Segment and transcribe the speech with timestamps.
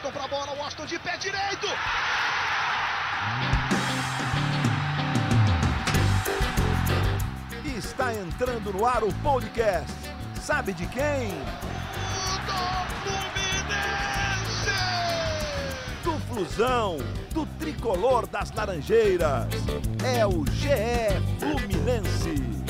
[0.00, 1.66] Washington pra bola, Washington de pé direito.
[7.76, 9.92] Está entrando no ar o podcast.
[10.40, 11.28] Sabe de quem?
[12.46, 12.56] Do
[13.02, 14.70] Fluminense!
[16.02, 16.96] Do Flusão,
[17.34, 19.48] do tricolor das Laranjeiras.
[20.02, 22.69] É o GE Fluminense.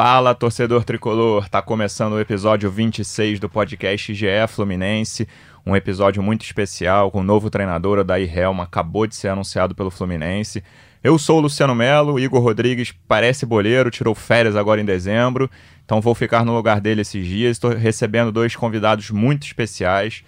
[0.00, 1.48] Fala, torcedor tricolor!
[1.48, 5.26] Tá começando o episódio 26 do podcast GE Fluminense,
[5.66, 9.90] um episódio muito especial com o novo treinador, Odair Helma, acabou de ser anunciado pelo
[9.90, 10.62] Fluminense.
[11.02, 15.50] Eu sou o Luciano Melo, Igor Rodrigues parece boleiro, tirou férias agora em dezembro,
[15.84, 17.56] então vou ficar no lugar dele esses dias.
[17.56, 20.22] Estou recebendo dois convidados muito especiais.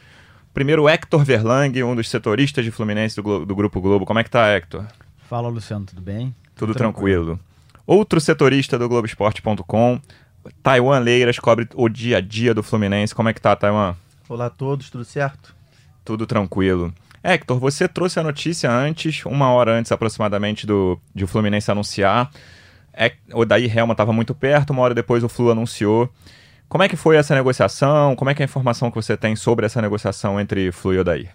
[0.52, 4.05] Primeiro, Hector Verlang, um dos setoristas de Fluminense do, Glo- do Grupo Globo.
[4.05, 4.84] Como é que tá, Hector?
[5.29, 6.34] Fala, Luciano, tudo bem?
[6.57, 7.38] Tudo tranquilo.
[7.92, 10.00] Outro setorista do Globoesporte.com,
[10.62, 13.12] Taiwan Leiras, cobre o dia a dia do Fluminense.
[13.12, 13.96] Como é que tá, Taiwan?
[14.28, 15.52] Olá a todos, tudo certo?
[16.04, 16.95] Tudo tranquilo.
[17.20, 22.30] Hector, você trouxe a notícia antes, uma hora antes aproximadamente do de o Fluminense anunciar.
[22.95, 26.09] É, o Daí Helma estava muito perto, uma hora depois o Flu anunciou.
[26.68, 28.15] Como é que foi essa negociação?
[28.15, 30.98] Como é que é a informação que você tem sobre essa negociação entre Flu e
[31.00, 31.34] Odair?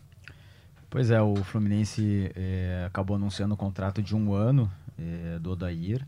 [0.90, 6.08] Pois é, o Fluminense eh, acabou anunciando um contrato de um ano eh, do Odair.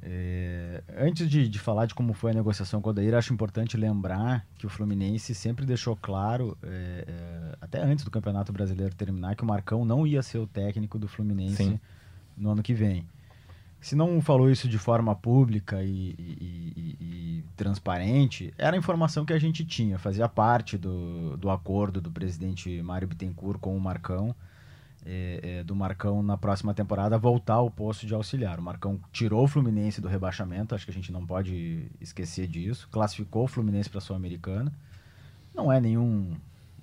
[0.00, 3.76] Eh, antes de, de falar de como foi a negociação com o Odair, acho importante
[3.76, 9.34] lembrar que o Fluminense sempre deixou claro, eh, eh, até antes do Campeonato Brasileiro terminar,
[9.34, 11.80] que o Marcão não ia ser o técnico do Fluminense Sim.
[12.36, 13.04] no ano que vem.
[13.80, 19.24] Se não falou isso de forma pública e, e- e- e transparente, era a informação
[19.24, 23.80] que a gente tinha, fazia parte do, do acordo do presidente Mário Bittencourt com o
[23.80, 24.34] Marcão,
[25.10, 28.58] é, é, do Marcão na próxima temporada voltar ao posto de auxiliar.
[28.58, 32.86] O Marcão tirou o Fluminense do rebaixamento, acho que a gente não pode esquecer disso,
[32.92, 34.70] classificou o Fluminense para a Sul-Americana.
[35.54, 36.36] Não é nenhum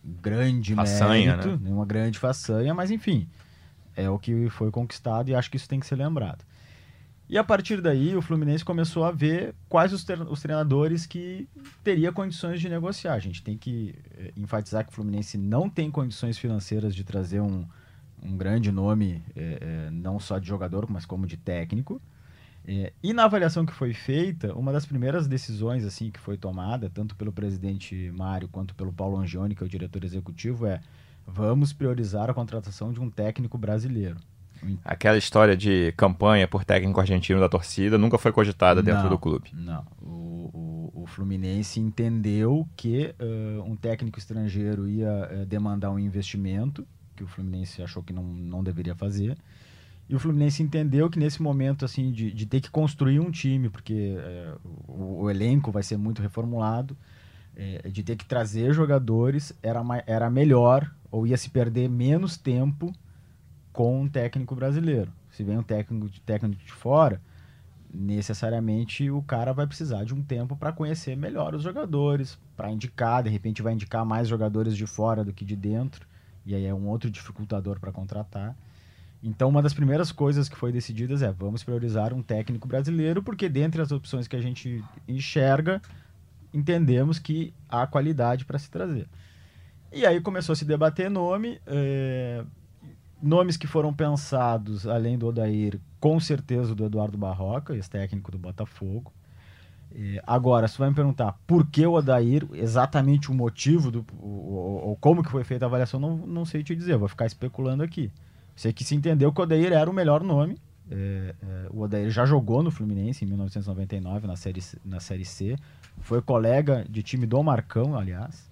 [0.04, 1.60] grande Façanha, mérito, né?
[1.61, 3.27] nenhuma grande façanha, mas enfim,
[3.95, 6.44] é o que foi conquistado e acho que isso tem que ser lembrado.
[7.30, 11.48] E a partir daí, o Fluminense começou a ver quais os, os treinadores que
[11.83, 13.14] teria condições de negociar.
[13.14, 17.39] A gente tem que eh, enfatizar que o Fluminense não tem condições financeiras de trazer
[17.39, 17.66] um,
[18.21, 22.02] um grande nome, eh, eh, não só de jogador, mas como de técnico.
[22.67, 26.89] Eh, e na avaliação que foi feita, uma das primeiras decisões assim que foi tomada,
[26.89, 30.81] tanto pelo presidente Mário quanto pelo Paulo Angione, que é o diretor executivo, é
[31.27, 34.17] vamos priorizar a contratação de um técnico brasileiro.
[34.83, 39.20] Aquela história de campanha por técnico argentino da torcida nunca foi cogitada dentro Não, do
[39.20, 39.49] clube.
[39.54, 39.86] Não.
[40.02, 46.87] O, o, o Fluminense entendeu que eh, um técnico estrangeiro ia eh, demandar um investimento,
[47.15, 49.37] que o Fluminense achou que não, não deveria fazer.
[50.08, 53.70] E o Fluminense entendeu que nesse momento assim de, de ter que construir um time,
[53.70, 54.55] porque eh,
[54.87, 56.95] o, o elenco vai ser muito reformulado,
[57.55, 62.93] eh, de ter que trazer jogadores, era, era melhor ou ia se perder menos tempo
[63.73, 65.11] com um técnico brasileiro.
[65.31, 67.20] Se vem um técnico de, técnico de fora,
[67.93, 73.23] necessariamente o cara vai precisar de um tempo para conhecer melhor os jogadores, para indicar,
[73.23, 76.05] de repente vai indicar mais jogadores de fora do que de dentro,
[76.45, 78.56] e aí é um outro dificultador para contratar.
[79.23, 83.50] Então, uma das primeiras coisas que foi decididas é vamos priorizar um técnico brasileiro, porque
[83.50, 85.82] dentre as opções que a gente enxerga,
[86.54, 89.08] entendemos que há qualidade para se trazer.
[89.92, 92.44] E aí começou a se debater nome, eh,
[93.22, 99.11] nomes que foram pensados, além do Odair, com certeza do Eduardo Barroca, ex-técnico do Botafogo.
[99.98, 104.98] Eh, agora, se vai me perguntar por que o Odair, exatamente o motivo, do, ou
[105.00, 108.11] como que foi feita a avaliação, não, não sei te dizer, vou ficar especulando aqui.
[108.55, 110.58] Sei que se entendeu que o Odair era o melhor nome.
[110.92, 115.55] eh, eh, o Odair já jogou no Fluminense em 1999, na série, na série C.
[116.02, 118.50] Foi colega de time do Marcão, aliás.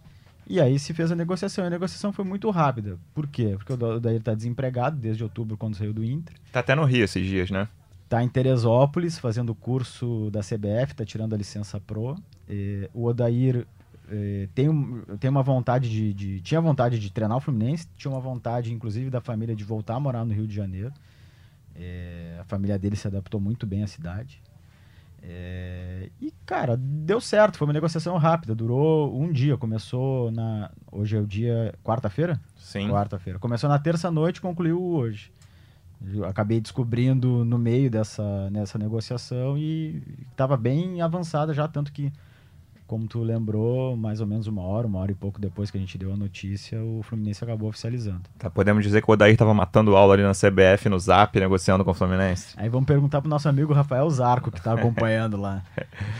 [0.47, 1.63] E aí se fez a negociação.
[1.63, 2.97] E a negociação foi muito rápida.
[3.13, 3.55] Por quê?
[3.57, 6.35] Porque o Odair está desempregado desde outubro, quando saiu do Inter.
[6.51, 7.67] Tá até no Rio esses dias, né?
[8.13, 12.15] Tá em Teresópolis, fazendo o curso da CBF, tá tirando a licença pro.
[12.47, 13.65] Eh, o Odair
[14.07, 14.69] eh, tem,
[15.19, 19.09] tem uma vontade de, de- Tinha vontade de treinar o Fluminense, tinha uma vontade, inclusive,
[19.09, 20.93] da família de voltar a morar no Rio de Janeiro.
[21.75, 24.39] Eh, a família dele se adaptou muito bem à cidade.
[25.23, 30.69] Eh, e, cara, deu certo, foi uma negociação rápida, durou um dia, começou na.
[30.91, 31.73] Hoje é o dia.
[31.83, 32.39] quarta-feira?
[32.57, 32.89] Sim.
[32.91, 33.39] Quarta-feira.
[33.39, 35.31] Começou na terça-noite e concluiu hoje.
[36.11, 40.01] Eu acabei descobrindo no meio dessa nessa negociação e
[40.31, 42.11] estava bem avançada já, tanto que
[42.85, 45.79] como tu lembrou, mais ou menos uma hora, uma hora e pouco depois que a
[45.79, 48.21] gente deu a notícia, o Fluminense acabou oficializando.
[48.37, 51.83] Tá, podemos dizer que o Odair tava matando aula ali na CBF, no Zap, negociando
[51.83, 52.53] com o Fluminense.
[52.57, 55.63] Aí vamos perguntar pro nosso amigo Rafael Zarco, que tá acompanhando lá.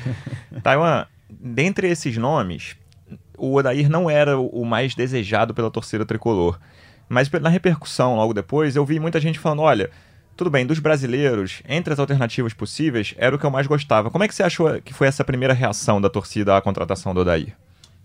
[0.63, 2.75] Taiwan, dentre esses nomes,
[3.38, 6.57] o Odair não era o o mais desejado pela torcida tricolor.
[7.13, 9.89] Mas na repercussão logo depois, eu vi muita gente falando: olha,
[10.36, 14.10] tudo bem, dos brasileiros, entre as alternativas possíveis, era o que eu mais gostava.
[14.10, 17.21] Como é que você achou que foi essa primeira reação da torcida à contratação do
[17.21, 17.56] Odair?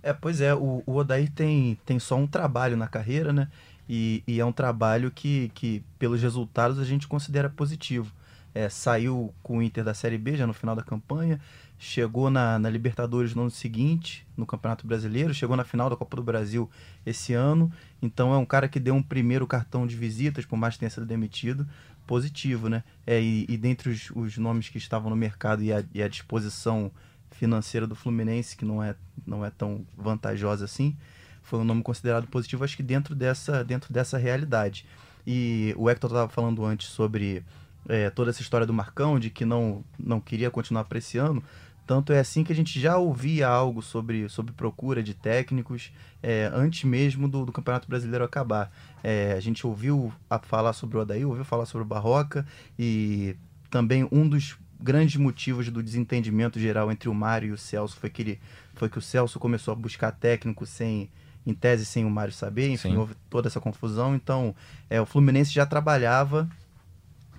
[0.02, 3.49] É, pois é, o, o Odair tem, tem só um trabalho na carreira, né?
[3.88, 8.12] E, e é um trabalho que, que, pelos resultados, a gente considera positivo.
[8.54, 11.40] É, saiu com o Inter da Série B já no final da campanha,
[11.78, 16.16] chegou na, na Libertadores no ano seguinte, no Campeonato Brasileiro, chegou na final da Copa
[16.16, 16.69] do Brasil
[17.06, 17.72] esse ano.
[18.02, 20.90] Então é um cara que deu um primeiro cartão de visitas, por mais que tenha
[20.90, 21.66] sido demitido,
[22.06, 22.82] positivo, né?
[23.06, 26.08] É, e, e dentre os, os nomes que estavam no mercado e a, e a
[26.08, 26.90] disposição
[27.30, 30.96] financeira do Fluminense, que não é, não é tão vantajosa assim,
[31.42, 34.84] foi um nome considerado positivo, acho que dentro dessa, dentro dessa realidade.
[35.26, 37.44] E o Hector estava falando antes sobre
[37.88, 41.43] é, toda essa história do Marcão, de que não, não queria continuar para esse ano.
[41.87, 45.90] Tanto é assim que a gente já ouvia algo sobre, sobre procura de técnicos
[46.23, 48.70] é, antes mesmo do, do Campeonato Brasileiro acabar.
[49.02, 52.46] É, a gente ouviu a falar sobre o Adair, ouviu falar sobre o Barroca
[52.79, 53.35] e
[53.70, 58.11] também um dos grandes motivos do desentendimento geral entre o Mário e o Celso foi
[58.11, 58.40] que, ele,
[58.75, 61.11] foi que o Celso começou a buscar técnico sem,
[61.46, 62.96] em tese, sem o Mário saber, enfim, Sim.
[62.99, 64.14] houve toda essa confusão.
[64.14, 64.55] Então,
[64.90, 66.49] é, o Fluminense já trabalhava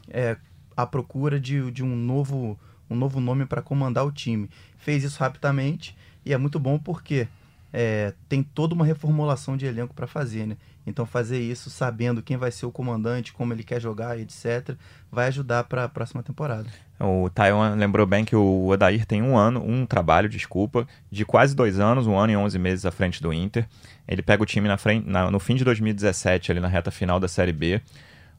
[0.10, 0.38] é,
[0.76, 2.58] à procura de, de um novo
[2.90, 4.50] um novo nome para comandar o time.
[4.78, 5.96] Fez isso rapidamente
[6.26, 7.28] e é muito bom porque
[7.72, 10.58] é, tem toda uma reformulação de elenco para fazer, né?
[10.88, 14.76] Então fazer isso sabendo quem vai ser o comandante, como ele quer jogar, etc,
[15.12, 16.68] vai ajudar para a próxima temporada.
[17.00, 21.56] O Taiwan lembrou bem que o Odair tem um ano, um trabalho, desculpa, de quase
[21.56, 23.68] dois anos, um ano e 11 meses à frente do Inter.
[24.08, 27.20] Ele pega o time na frente, na- no fim de 2017, ali na reta final
[27.20, 27.80] da Série B.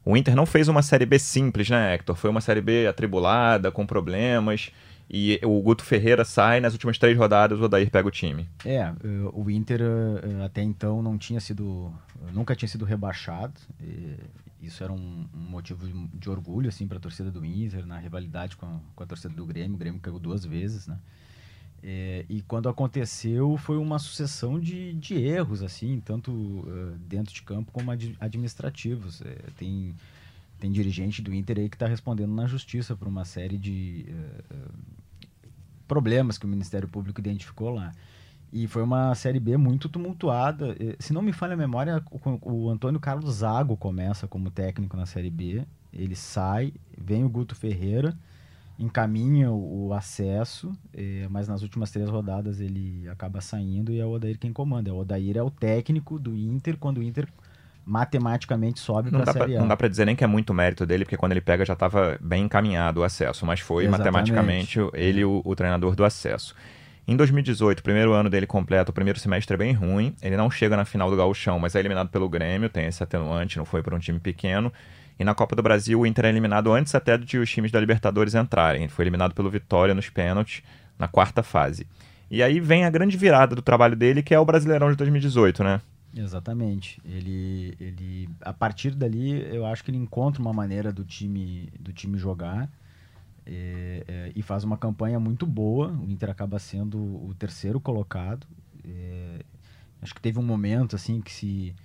[0.03, 2.15] O Inter não fez uma Série B simples, né, Hector?
[2.15, 4.71] Foi uma Série B atribulada, com problemas.
[5.13, 8.47] E o Guto Ferreira sai nas últimas três rodadas, o Odair pega o time.
[8.65, 8.93] É, eh,
[9.33, 11.93] o Inter eh, até então não tinha sido,
[12.33, 13.53] nunca tinha sido rebaixado.
[14.61, 18.65] isso era um, motivo de orgulho assim para a torcida do Inter na rivalidade com
[18.65, 19.75] a, com a torcida do Grêmio.
[19.75, 20.97] O Grêmio caiu duas vezes, né?
[21.83, 27.41] É, e quando aconteceu foi uma sucessão de, de erros assim, tanto eh, dentro de
[27.41, 29.21] campo como ad- administrativos.
[29.21, 29.95] É, tem
[30.59, 34.55] tem dirigente do Inter aí que está respondendo na justiça por uma série de eh,
[35.87, 37.91] problemas que o Ministério Público identificou lá.
[38.53, 40.75] E foi uma Série B muito tumultuada.
[40.79, 44.97] Eh, Se não me falha a memória, o, o Antônio Carlos Zago começa como técnico
[44.97, 45.65] na Série B.
[45.93, 48.17] Ele sai, vem o Guto Ferreira,
[48.77, 54.05] encaminha o, o acesso, eh, mas nas últimas três rodadas ele acaba saindo e é
[54.05, 54.93] o Odair quem comanda.
[54.93, 57.27] O Odair é o técnico do Inter quando o Inter
[57.85, 59.59] matematicamente sobe para a Série A.
[59.59, 61.73] não dá pra dizer nem que é muito mérito dele, porque quando ele pega já
[61.73, 64.31] estava bem encaminhado o acesso, mas foi Exatamente.
[64.31, 66.55] matematicamente ele o, o treinador do acesso.
[67.07, 70.15] Em 2018, o primeiro ano dele completo, o primeiro semestre é bem ruim.
[70.21, 73.57] Ele não chega na final do Gauchão, mas é eliminado pelo Grêmio, tem esse atenuante,
[73.57, 74.71] não foi para um time pequeno.
[75.19, 77.79] E na Copa do Brasil, o Inter é eliminado antes até de os times da
[77.79, 78.83] Libertadores entrarem.
[78.83, 80.63] Ele foi eliminado pelo Vitória nos pênaltis,
[80.97, 81.85] na quarta fase.
[82.29, 85.63] E aí vem a grande virada do trabalho dele, que é o Brasileirão de 2018,
[85.63, 85.81] né?
[86.15, 87.01] Exatamente.
[87.05, 91.93] Ele, ele, a partir dali, eu acho que ele encontra uma maneira do time, do
[91.93, 92.69] time jogar
[93.45, 95.89] é, é, e faz uma campanha muito boa.
[95.89, 98.45] O Inter acaba sendo o terceiro colocado.
[98.85, 99.43] É,
[100.01, 101.75] acho que teve um momento assim que se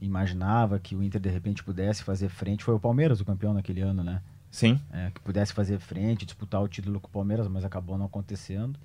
[0.00, 2.64] imaginava que o Inter de repente pudesse fazer frente.
[2.64, 4.22] Foi o Palmeiras o campeão naquele ano, né?
[4.50, 4.80] Sim.
[4.92, 8.78] É, que pudesse fazer frente, disputar o título com o Palmeiras, mas acabou não acontecendo.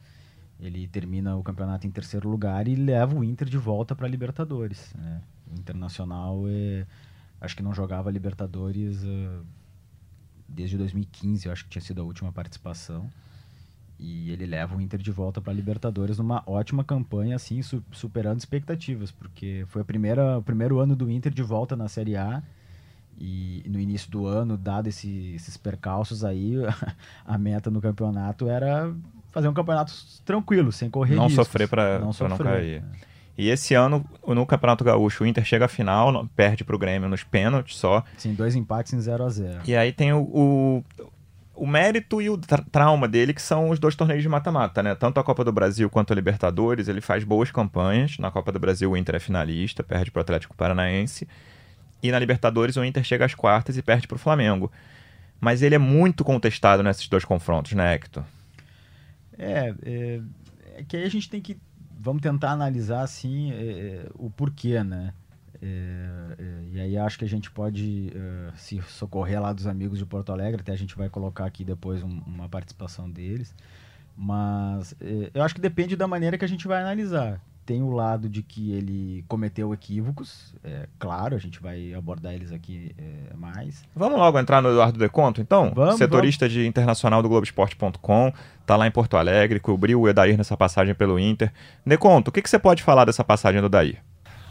[0.59, 4.09] Ele termina o campeonato em terceiro lugar e leva o Inter de volta para a
[4.09, 4.93] Libertadores.
[4.95, 5.21] né?
[5.51, 6.85] O Internacional, é,
[7.41, 9.41] acho que não jogava Libertadores ah,
[10.47, 13.09] desde 2015, eu acho que tinha sido a última participação.
[13.99, 17.83] E ele leva o Inter de volta para a Libertadores numa ótima campanha, assim, su-
[17.91, 22.15] superando expectativas, porque foi a primeira, o primeiro ano do Inter de volta na Série
[22.17, 22.43] A.
[23.17, 26.55] E no início do ano, dado esse- esses percalços aí,
[27.25, 28.93] a meta no campeonato era
[29.31, 29.93] fazer um campeonato
[30.25, 31.45] tranquilo, sem correr Não riscos.
[31.47, 32.37] sofrer pra- pra não sofrer.
[32.43, 32.83] cair.
[33.37, 37.07] E esse ano, no Campeonato Gaúcho, o Inter chega à final, não- perde pro Grêmio
[37.09, 38.03] nos pênaltis só.
[38.17, 40.83] Sim, dois empates em 0 a 0 E aí tem o, o,
[41.55, 44.95] o mérito e o tra- trauma dele, que são os dois torneios de mata-mata, né?
[44.95, 48.17] Tanto a Copa do Brasil quanto a Libertadores, ele faz boas campanhas.
[48.17, 51.27] Na Copa do Brasil, o Inter é finalista, perde pro Atlético Paranaense.
[52.03, 54.71] E na Libertadores, o Inter chega às quartas e perde pro Flamengo.
[55.39, 58.23] Mas ele é muito contestado nesses dois confrontos, né, Hector?
[59.37, 60.21] É, é,
[60.77, 61.57] É que aí a gente tem que.
[61.99, 65.13] Vamos tentar analisar assim é, o porquê, né?
[65.61, 69.97] É, é, e aí acho que a gente pode é, se socorrer lá dos amigos
[69.97, 73.53] de Porto Alegre, até a gente vai colocar aqui depois um, uma participação deles.
[74.17, 74.95] Mas
[75.33, 77.41] eu acho que depende da maneira que a gente vai analisar.
[77.65, 82.51] Tem o lado de que ele cometeu equívocos, é claro, a gente vai abordar eles
[82.51, 83.83] aqui é, mais.
[83.95, 85.73] Vamos logo entrar no Eduardo Deconto, então?
[85.75, 88.31] Vamos, Setorista de internacional do Globoesporte.com,
[88.67, 91.51] tá lá em Porto Alegre, cobriu o Edair nessa passagem pelo Inter.
[91.83, 93.99] Deconto, o que, que você pode falar dessa passagem do Edair?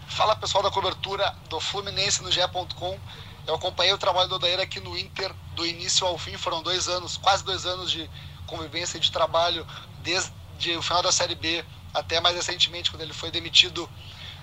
[0.07, 2.99] Fala pessoal da cobertura do Fluminense no GE.com.
[3.47, 6.37] Eu acompanhei o trabalho do Odair aqui no Inter do início ao fim.
[6.37, 8.09] Foram dois anos, quase dois anos de
[8.47, 9.67] convivência e de trabalho,
[10.03, 13.89] desde o final da Série B até mais recentemente, quando ele foi demitido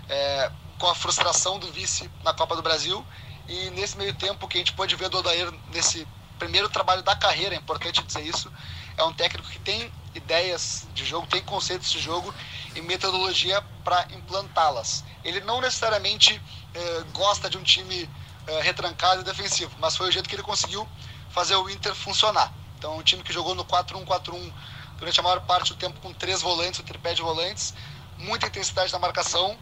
[0.09, 3.05] é, com a frustração do vice na Copa do Brasil.
[3.47, 7.15] E nesse meio tempo que a gente pôde ver do Odair nesse primeiro trabalho da
[7.15, 8.51] carreira, é importante dizer isso,
[8.97, 12.33] é um técnico que tem ideias de jogo, tem conceitos de jogo
[12.75, 15.03] e metodologia para implantá-las.
[15.23, 16.41] Ele não necessariamente
[16.73, 18.09] eh, gosta de um time
[18.47, 20.87] eh, retrancado e defensivo, mas foi o jeito que ele conseguiu
[21.29, 22.51] fazer o Inter funcionar.
[22.77, 24.51] Então, um time que jogou no 4-1-4-1
[24.97, 27.73] durante a maior parte do tempo com três volantes, o tripé de volantes,
[28.17, 29.57] muita intensidade na marcação,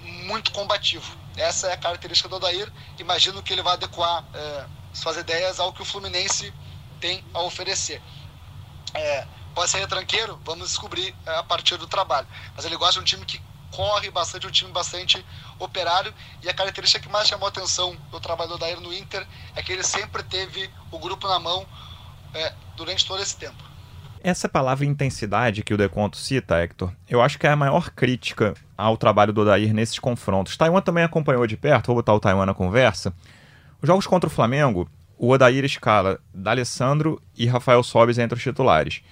[0.00, 1.16] muito combativo.
[1.36, 2.70] Essa é a característica do Odair.
[2.98, 6.52] Imagino que ele vai adequar eh, suas ideias ao que o Fluminense
[7.00, 8.00] tem a oferecer.
[8.94, 12.26] É, pode ser retranqueiro, vamos descobrir é, a partir do trabalho.
[12.54, 15.24] Mas ele gosta de um time que corre bastante, um time bastante
[15.58, 16.12] operário.
[16.42, 19.62] E a característica que mais chamou a atenção do trabalho do Daír no Inter é
[19.62, 21.66] que ele sempre teve o grupo na mão
[22.34, 23.62] é, durante todo esse tempo.
[24.22, 28.54] Essa palavra intensidade que o Deconto cita, Hector, eu acho que é a maior crítica
[28.76, 30.56] ao trabalho do Odair nesses confrontos.
[30.56, 33.12] Taiwan também acompanhou de perto, vou botar o Taiwan na conversa.
[33.82, 39.02] Os jogos contra o Flamengo, o Odair escala D'Alessandro e Rafael Sobis entre os titulares.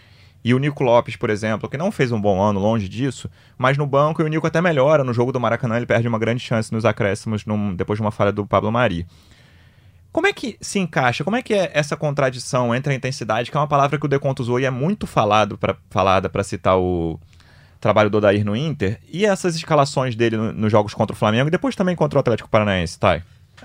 [0.44, 3.78] E o Nico Lopes, por exemplo, que não fez um bom ano longe disso, mas
[3.78, 5.04] no banco e o Nico até melhora.
[5.04, 8.11] No jogo do Maracanã ele perde uma grande chance nos acréscimos num, depois de uma
[8.11, 9.06] falha do Pablo Mari.
[10.11, 11.25] Como é que se encaixa?
[11.25, 14.08] Como é que é essa contradição entre a intensidade, que é uma palavra que o
[14.08, 17.18] Deconto usou e é muito falado pra, falada para citar o
[17.80, 21.49] trabalho do Odair no Inter, e essas escalações dele nos no jogos contra o Flamengo
[21.49, 23.22] e depois também contra o Atlético Paranaense, Thay?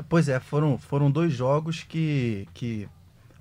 [0.10, 2.88] Pois é, foram, foram dois jogos que, que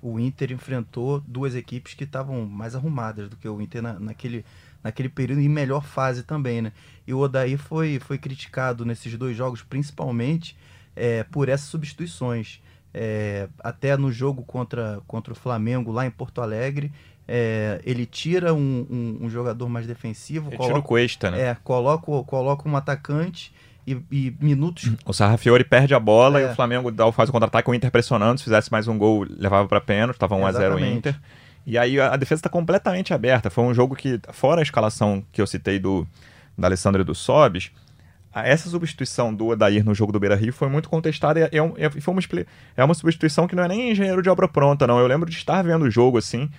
[0.07, 4.45] o Inter enfrentou duas equipes que estavam mais arrumadas do que o Inter na, naquele,
[4.83, 6.71] naquele período em melhor fase também, né?
[7.05, 10.57] E o Odaí foi, foi criticado nesses dois jogos, principalmente
[10.95, 12.61] é, por essas substituições.
[12.93, 16.91] É, até no jogo contra, contra o Flamengo lá em Porto Alegre,
[17.27, 21.41] é, ele tira um, um, um, jogador mais defensivo, ele coloca, tira o Cuesta, né?
[21.41, 23.53] É, coloca, coloca um atacante
[23.87, 24.91] e, e minutos.
[25.05, 26.43] O Sarrafiori perde a bola é.
[26.43, 28.37] e o Flamengo dá, faz o contra-ataque, o Inter pressionando.
[28.37, 31.15] Se fizesse mais um gol, levava para pênalti, estava 1x0 o Inter.
[31.65, 33.49] E aí a, a defesa está completamente aberta.
[33.49, 36.05] Foi um jogo que, fora a escalação que eu citei do
[36.57, 37.71] da Alessandro e do Sobis,
[38.33, 41.73] essa substituição do Odair no jogo do Beira Rio foi muito contestada e é, um,
[41.77, 42.21] é, foi uma,
[42.75, 44.99] é uma substituição que não é nem engenheiro de obra pronta, não.
[44.99, 46.49] Eu lembro de estar vendo o jogo assim.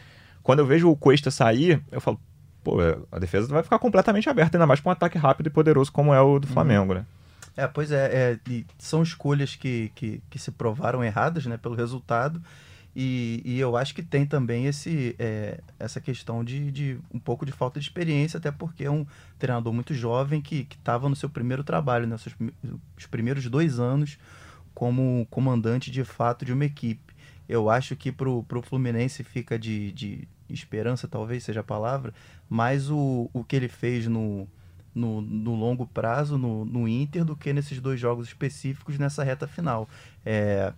[0.43, 2.19] Quando eu vejo o Cuesta sair, eu falo,
[2.65, 2.79] pô,
[3.13, 6.13] a defesa vai ficar completamente aberta, ainda mais para um ataque rápido e poderoso como
[6.13, 6.55] é o do uhum.
[6.55, 7.05] Flamengo, né?
[7.59, 12.41] É, pois é, é são escolhas que, que, que, se provaram erradas né, pelo resultado.
[12.95, 17.45] E, e eu acho que tem também esse, é, essa questão de, de um pouco
[17.45, 19.05] de falta de experiência, até porque é um
[19.41, 22.37] treinador muito jovem que estava no seu primeiro trabalho, né, seus,
[22.97, 24.19] os primeiros dois anos
[24.73, 27.13] como comandante de fato de uma equipe.
[27.49, 32.15] Eu acho que para o Fluminense fica de, de esperança, talvez seja a palavra,
[32.49, 34.47] mas o, o que ele fez no,
[34.99, 39.47] no, no longo prazo no, no, Inter do que nesses dois jogos específicos nessa reta
[39.47, 39.89] final.
[40.27, 40.73] É,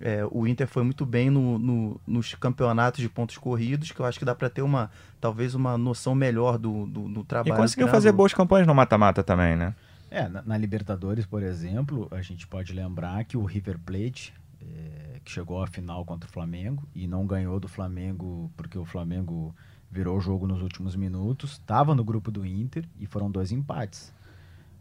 [0.00, 4.04] é, o Inter foi muito bem no, no, nos campeonatos de pontos corridos, que eu
[4.04, 4.90] acho que dá para ter uma
[5.20, 7.54] talvez uma noção melhor do, do, do trabalho.
[7.54, 9.74] E conseguiu fazer boas campanhas no mata-mata também, né?
[10.10, 15.20] É, na, na, Libertadores, por exemplo, a gente pode lembrar que o River Plate, é,
[15.24, 19.54] que chegou à final contra o Flamengo e não ganhou do Flamengo porque o Flamengo
[19.94, 24.12] virou o jogo nos últimos minutos, estava no grupo do Inter e foram dois empates,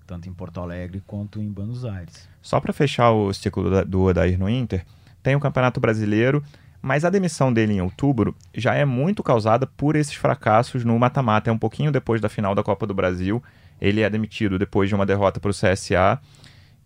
[0.08, 2.28] tanto em Porto Alegre quanto em Buenos Aires.
[2.42, 4.84] Só para fechar o ciclo do Odair no Inter,
[5.22, 6.44] tem o Campeonato Brasileiro,
[6.82, 11.50] mas a demissão dele em outubro já é muito causada por esses fracassos no mata-mata.
[11.50, 13.42] É um pouquinho depois da final da Copa do Brasil.
[13.80, 16.20] Ele é demitido depois de uma derrota para o CSA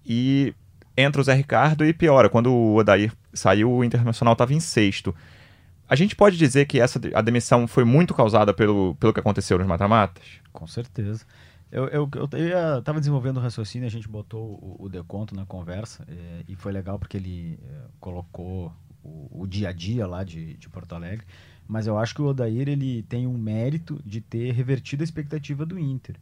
[0.05, 0.53] e
[0.95, 2.29] entra o Zé Ricardo e piora.
[2.29, 5.15] Quando o Odair saiu, o Internacional estava em sexto.
[5.87, 9.57] A gente pode dizer que essa a demissão foi muito causada pelo, pelo que aconteceu
[9.57, 10.23] nos mata-matas?
[10.51, 11.25] Com certeza.
[11.71, 16.05] Eu, eu, eu, estava desenvolvendo o raciocínio, a gente botou o, o deconto na conversa
[16.07, 20.55] é, e foi legal porque ele é, colocou o, o, dia a dia lá de,
[20.55, 21.25] de Porto Alegre.
[21.67, 25.65] Mas eu acho que o Odair ele tem um mérito de ter revertido a expectativa
[25.65, 26.15] do Inter.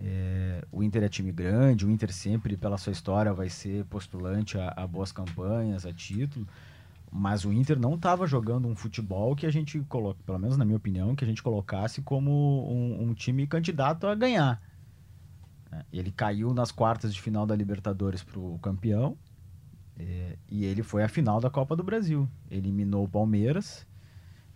[0.00, 4.56] É, o Inter é time grande, o Inter sempre, pela sua história, vai ser postulante
[4.56, 6.46] a, a boas campanhas, a título.
[7.10, 10.64] Mas o Inter não estava jogando um futebol que a gente coloca, pelo menos na
[10.64, 14.62] minha opinião, que a gente colocasse como um, um time candidato a ganhar.
[15.72, 19.16] É, Ele caiu nas quartas de final da Libertadores para o campeão
[19.98, 22.28] é, e ele foi à final da Copa do Brasil.
[22.50, 23.86] Eliminou o Palmeiras.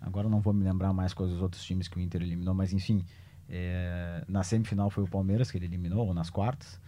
[0.00, 2.72] Agora não vou me lembrar mais quais os outros times que o Inter eliminou, mas
[2.72, 3.04] enfim,
[3.48, 6.80] é, na semifinal foi o Palmeiras que ele eliminou, ou nas quartas,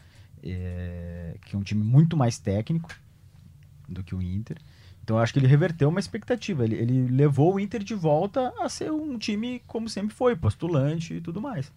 [0.42, 2.90] é, que é um time muito mais técnico
[3.88, 4.58] do que o Inter.
[5.04, 6.64] Então eu acho que ele reverteu uma expectativa.
[6.64, 11.12] Ele, ele levou o Inter de volta a ser um time como sempre foi, postulante
[11.12, 11.70] e tudo mais.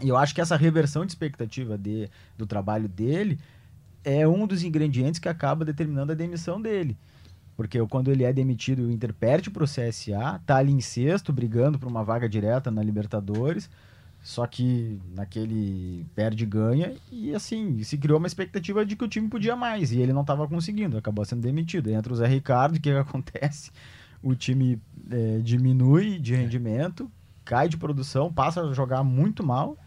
[0.00, 2.08] E eu acho que essa reversão de expectativa de,
[2.38, 3.40] do trabalho dele
[4.04, 6.96] é um dos ingredientes que acaba determinando a demissão dele.
[7.56, 11.32] Porque quando ele é demitido, o Inter perde para o CSA, tá ali em sexto,
[11.32, 13.68] brigando por uma vaga direta na Libertadores.
[14.22, 19.28] Só que naquele perde ganha, e assim, se criou uma expectativa de que o time
[19.28, 21.90] podia mais, e ele não estava conseguindo, acabou sendo demitido.
[21.90, 23.70] Entra o Zé Ricardo, o que, que acontece?
[24.22, 27.10] O time é, diminui de rendimento,
[27.44, 29.78] cai de produção, passa a jogar muito mal.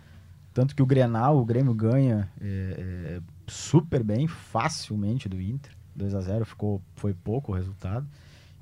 [0.52, 5.72] Tanto que o Grenal, o Grêmio ganha é, é, super bem, facilmente do Inter.
[5.96, 8.08] 2 a 0 ficou, foi pouco o resultado.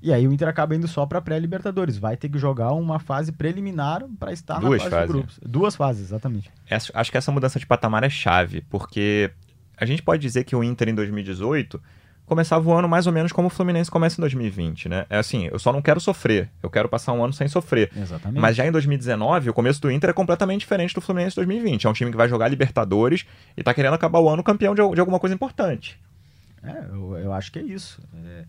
[0.01, 1.97] E aí o Inter acaba indo só para pré-Libertadores.
[1.97, 5.07] Vai ter que jogar uma fase preliminar para estar Duas na fase fases.
[5.07, 5.39] de grupos.
[5.45, 6.49] Duas fases, exatamente.
[6.67, 9.29] Essa- acho que essa mudança de patamar é chave, porque
[9.77, 11.79] a gente pode dizer que o Inter em 2018
[12.25, 15.05] começava o ano mais ou menos como o Fluminense começa em 2020, né?
[15.09, 17.91] É assim, eu só não quero sofrer, eu quero passar um ano sem sofrer.
[17.95, 18.39] Exatamente.
[18.41, 21.85] Mas já em 2019, o começo do Inter é completamente diferente do Fluminense 2020.
[21.85, 24.81] É um time que vai jogar Libertadores e tá querendo acabar o ano campeão de,
[24.93, 25.99] de alguma coisa importante.
[26.63, 28.01] É, eu, eu acho que é isso.
[28.25, 28.43] É,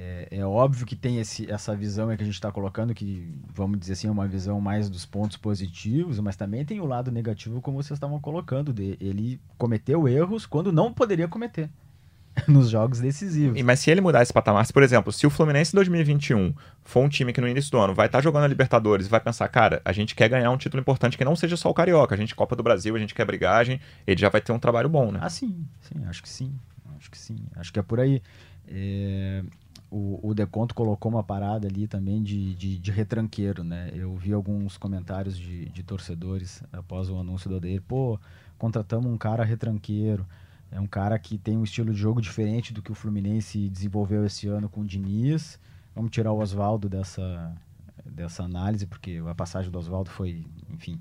[0.00, 3.80] é, é óbvio que tem esse, essa visão que a gente está colocando, que, vamos
[3.80, 7.60] dizer assim, é uma visão mais dos pontos positivos, mas também tem o lado negativo,
[7.60, 8.72] como vocês estavam colocando.
[8.72, 11.68] De, ele cometeu erros quando não poderia cometer
[12.46, 13.58] nos jogos decisivos.
[13.58, 16.54] E- Mas se ele mudar esse patamar, se, por exemplo, se o Fluminense em 2021
[16.84, 19.18] for um time que no início do ano vai estar jogando a Libertadores e vai
[19.20, 22.14] pensar, cara, a gente quer ganhar um título importante que não seja só o Carioca,
[22.14, 24.88] a gente Copa do Brasil, a gente quer brigagem, ele já vai ter um trabalho
[24.88, 25.18] bom, né?
[25.20, 26.54] Ah, sim, sim, acho que sim.
[26.96, 27.36] Acho que sim.
[27.56, 28.22] Acho que é por aí.
[28.68, 29.42] É,
[29.90, 33.90] o, o Deconto colocou uma parada ali também de, de, de retranqueiro, né?
[33.94, 37.82] Eu vi alguns comentários de, de torcedores após o anúncio do Odeir.
[37.82, 38.20] Pô,
[38.58, 40.26] contratamos um cara retranqueiro.
[40.70, 44.26] É um cara que tem um estilo de jogo diferente do que o Fluminense desenvolveu
[44.26, 45.58] esse ano com o Diniz.
[45.94, 47.56] Vamos tirar o Oswaldo dessa,
[48.04, 51.00] dessa análise, porque a passagem do Oswaldo foi, enfim,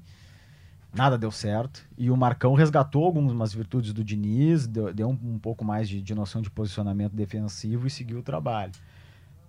[0.94, 1.88] nada deu certo.
[1.98, 6.02] E o Marcão resgatou algumas virtudes do Diniz, deu, deu um, um pouco mais de,
[6.02, 8.72] de noção de posicionamento defensivo e seguiu o trabalho.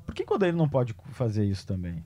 [0.04, 2.02] Por que, que o Odair não pode fazer isso também?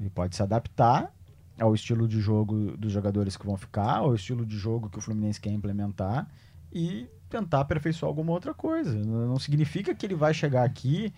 [0.00, 1.12] Ele pode se adaptar
[1.60, 5.00] ao estilo de jogo dos jogadores que vão ficar, ao estilo de jogo que o
[5.00, 6.26] Fluminense quer implementar
[6.72, 8.92] e tentar aperfeiçoar alguma outra coisa.
[8.92, 11.12] Não significa que ele vai chegar aqui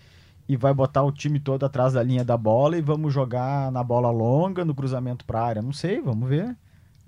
[0.49, 3.83] e vai botar o time todo atrás da linha da bola e vamos jogar na
[3.83, 5.62] bola longa, no cruzamento para área.
[5.62, 6.57] Não sei, vamos ver.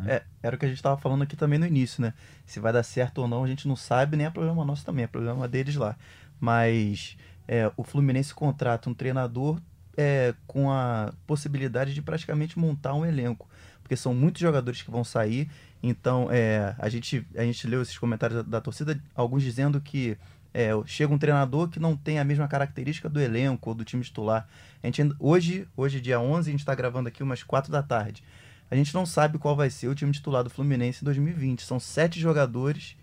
[0.07, 2.15] É, era o que a gente estava falando aqui também no início, né?
[2.47, 5.05] Se vai dar certo ou não, a gente não sabe, nem é problema nosso também,
[5.05, 5.97] é problema deles lá.
[6.39, 9.61] Mas é, o Fluminense contrata um treinador
[9.97, 13.49] é, com a possibilidade de praticamente montar um elenco.
[13.83, 15.51] Porque são muitos jogadores que vão sair.
[15.83, 20.17] Então, é, a, gente, a gente leu esses comentários da, da torcida, alguns dizendo que
[20.53, 24.03] é, chega um treinador que não tem a mesma característica do elenco ou do time
[24.03, 24.49] titular.
[24.83, 28.23] A gente, hoje, hoje, dia 11, a gente está gravando aqui umas 4 da tarde.
[28.71, 31.63] A gente não sabe qual vai ser o time titular do Fluminense em 2020.
[31.63, 32.97] São sete jogadores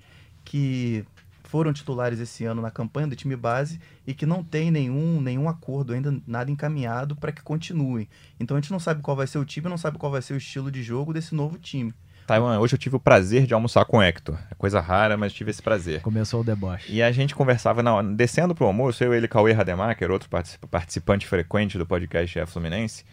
[0.46, 1.04] que
[1.44, 5.48] foram titulares esse ano na campanha do time base e que não tem nenhum, nenhum
[5.48, 8.08] acordo ainda, nada encaminhado para que continuem.
[8.40, 10.34] Então a gente não sabe qual vai ser o time, não sabe qual vai ser
[10.34, 11.94] o estilo de jogo desse novo time.
[12.26, 14.38] Taiwan, hoje eu tive o prazer de almoçar com o Hector.
[14.52, 16.02] É coisa rara, mas tive esse prazer.
[16.02, 16.92] Começou o deboche.
[16.92, 21.26] E a gente conversava, na, descendo pro almoço, eu, ele, Cauê Rademacher, outro particip- participante
[21.26, 23.06] frequente do podcast é Fluminense,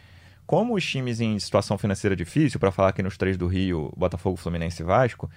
[0.46, 4.36] como os times em situação financeira difícil, para falar aqui nos três do Rio, Botafogo,
[4.36, 5.30] Fluminense e Vasco,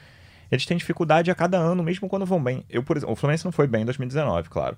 [0.52, 2.66] eles têm dificuldade a cada ano, mesmo quando vão bem.
[2.70, 4.78] Eu, por exemplo, o Fluminense não foi bem em 2019, claro.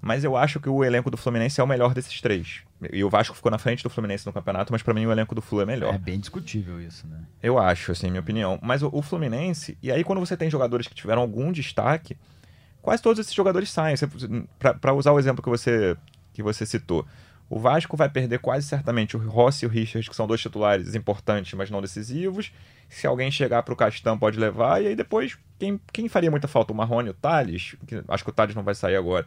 [0.00, 2.60] Mas eu acho que o elenco do Fluminense é o melhor desses três.
[2.92, 5.34] E o Vasco ficou na frente do Fluminense no campeonato, mas para mim o elenco
[5.34, 5.94] do Flu é melhor.
[5.94, 7.18] É bem discutível isso, né?
[7.42, 8.58] Eu acho, assim, minha opinião.
[8.62, 12.16] Mas o, o Fluminense, e aí quando você tem jogadores que tiveram algum destaque,
[12.82, 13.96] quase todos esses jogadores saem.
[14.80, 15.96] Pra usar o exemplo que você,
[16.32, 17.06] que você citou,
[17.48, 20.94] o Vasco vai perder quase certamente o Rossi e o Richard, que são dois titulares
[20.94, 22.52] importantes, mas não decisivos.
[22.88, 24.82] Se alguém chegar pro Castan, pode levar.
[24.82, 26.72] E aí depois, quem, quem faria muita falta?
[26.72, 27.76] O Marrone, o Thales?
[27.86, 29.26] Que, acho que o Thales não vai sair agora.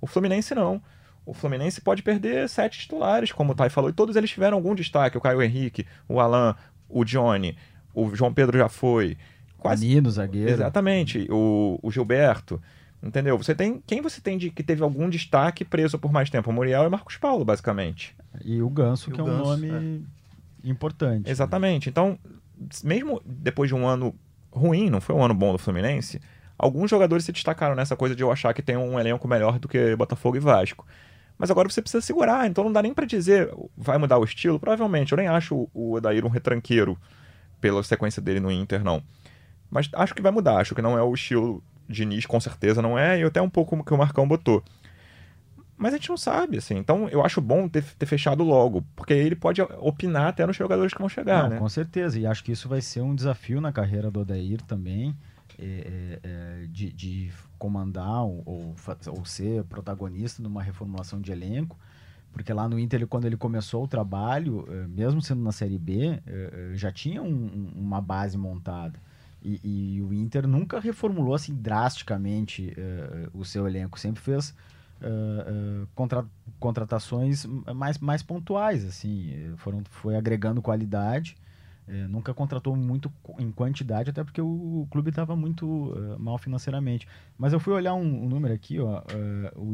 [0.00, 0.80] O Fluminense não.
[1.26, 4.74] o Fluminense pode perder sete titulares, como o Thay falou, e todos eles tiveram algum
[4.74, 5.18] destaque.
[5.18, 6.56] O Caio Henrique, o Alan,
[6.88, 7.54] o Johnny,
[7.92, 9.18] o João Pedro já foi.
[9.58, 9.86] Quase.
[9.86, 10.50] Nino, zagueiro.
[10.50, 11.26] Exatamente.
[11.30, 12.62] O, o Gilberto.
[13.02, 13.38] Entendeu?
[13.38, 13.82] Você tem.
[13.86, 16.50] Quem você tem de que teve algum destaque preso por mais tempo?
[16.50, 18.14] O Muriel e Marcos Paulo, basicamente.
[18.44, 20.06] E o Ganso, E que o é um Ganso, nome
[20.64, 21.26] importante.
[21.26, 21.30] né?
[21.30, 21.88] Exatamente.
[21.88, 22.18] Então,
[22.82, 24.14] mesmo depois de um ano
[24.50, 26.20] ruim, não foi um ano bom do Fluminense,
[26.58, 29.68] alguns jogadores se destacaram nessa coisa de eu achar que tem um elenco melhor do
[29.68, 30.84] que Botafogo e Vasco.
[31.38, 34.58] Mas agora você precisa segurar, então não dá nem pra dizer vai mudar o estilo.
[34.58, 36.98] Provavelmente, eu nem acho o Odair um retranqueiro
[37.60, 39.00] pela sequência dele no Inter, não.
[39.70, 42.98] Mas acho que vai mudar, acho que não é o estilo Diniz, com certeza não
[42.98, 44.62] é, e até um pouco que o Marcão botou.
[45.76, 46.76] Mas a gente não sabe, assim.
[46.76, 50.56] Então eu acho bom ter, ter fechado logo, porque aí ele pode opinar até nos
[50.56, 51.58] jogadores que vão chegar, Não, né?
[51.58, 55.14] Com certeza, e acho que isso vai ser um desafio na carreira do Odair também,
[55.56, 61.78] é, é, é, de, de comandar ou, ou, ser protagonista numa reformulação de elenco,
[62.32, 66.00] porque lá no Inter, quando ele começou o trabalho, é, mesmo sendo na Série B,
[66.04, 69.00] é, é, já tinha um- uma base montada.
[69.42, 69.60] E,
[69.96, 74.54] e o Inter nunca reformulou assim drasticamente é, o seu elenco, sempre fez
[75.00, 76.26] é, é, contra-
[76.58, 81.36] contratações mais, mais pontuais, assim, foram, foi agregando qualidade,
[82.10, 87.08] nunca contratou muito em quantidade, até porque o, o clube estava muito mal financeiramente.
[87.38, 89.02] Mas eu fui olhar um, um número aqui, ó,
[89.56, 89.72] o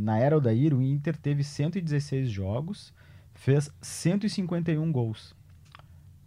[0.00, 2.94] na era Odair, o Inter teve 116 jogos,
[3.34, 5.34] fez 151 gols.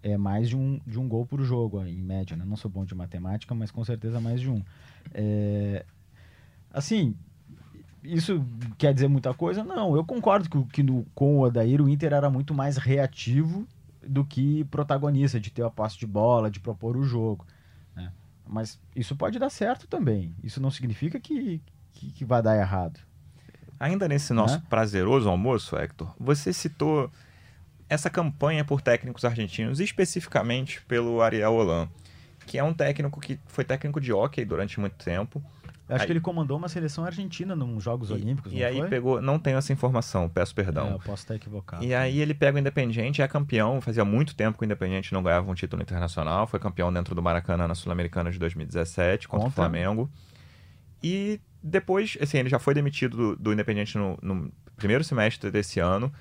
[0.04, 2.44] É mais de um, de um gol por jogo, em média, né?
[2.46, 4.62] Não sou bom de matemática, mas com certeza mais de um.
[5.14, 5.86] É,
[6.72, 7.16] assim,
[8.04, 8.46] isso
[8.78, 9.64] quer dizer muita coisa?
[9.64, 13.66] Não, eu concordo que, que no, com o Odair o Inter era muito mais reativo
[14.06, 17.46] do que protagonista, de ter a posse de bola, de propor o jogo.
[17.96, 18.12] né?
[18.46, 20.36] Mas isso pode dar certo também.
[20.44, 21.62] Isso não significa que,
[21.94, 23.00] que, que vai dar errado.
[23.80, 24.64] Ainda nesse nosso Né?
[24.70, 27.10] prazeroso almoço, Hector, você citou
[27.94, 31.88] essa campanha por técnicos argentinos, especificamente pelo Ariel Holan,
[32.46, 35.42] que é um técnico que foi técnico de hockey durante muito tempo.
[35.88, 38.88] Eu acho Aí- que ele comandou uma seleção argentina nos Jogos Olímpicos, E aí foi?
[38.90, 40.92] pegou, não tenho essa informação, peço É, perdão.
[40.92, 41.84] eu posso estar equivocado.
[41.84, 45.22] E aí ele pega o Independiente, é campeão, fazia muito tempo que o Independiente não
[45.22, 49.52] ganhava um título internacional, foi campeão dentro do Maracanã na Sul-Americana de 2017 contra o.
[49.52, 50.10] Flamengo.
[51.04, 55.80] E depois, assim, ele já foi demitido do, do Independiente no, no primeiro semestre desse
[55.82, 56.12] ano.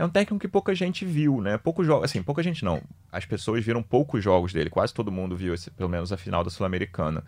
[0.00, 1.58] É um técnico que pouca gente viu, né?
[1.58, 2.80] Poucos jogos, assim, pouca gente não.
[3.12, 6.42] As pessoas viram poucos jogos dele, quase todo mundo viu esse- pelo menos a final
[6.42, 7.22] da Sul-Americana.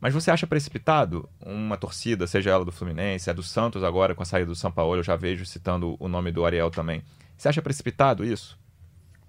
[0.00, 4.22] Mas você acha precipitado uma torcida, seja ela do Fluminense, é do Santos agora com
[4.22, 7.02] a saída do São Paulo, eu já vejo citando o nome do Ariel também.
[7.36, 8.56] Você acha precipitado isso?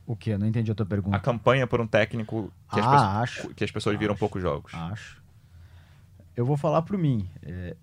[0.05, 0.38] O quê?
[0.38, 1.17] Não entendi a tua pergunta.
[1.17, 3.12] A campanha por um técnico que, as, Ah, pessoas,
[3.47, 3.49] acho.
[3.55, 4.19] que as pessoas viram Acho.
[4.19, 4.71] poucos jogos?
[4.75, 5.19] Acho.
[6.38, 7.27] Eu vou falar por mim.
[7.41, 7.75] É,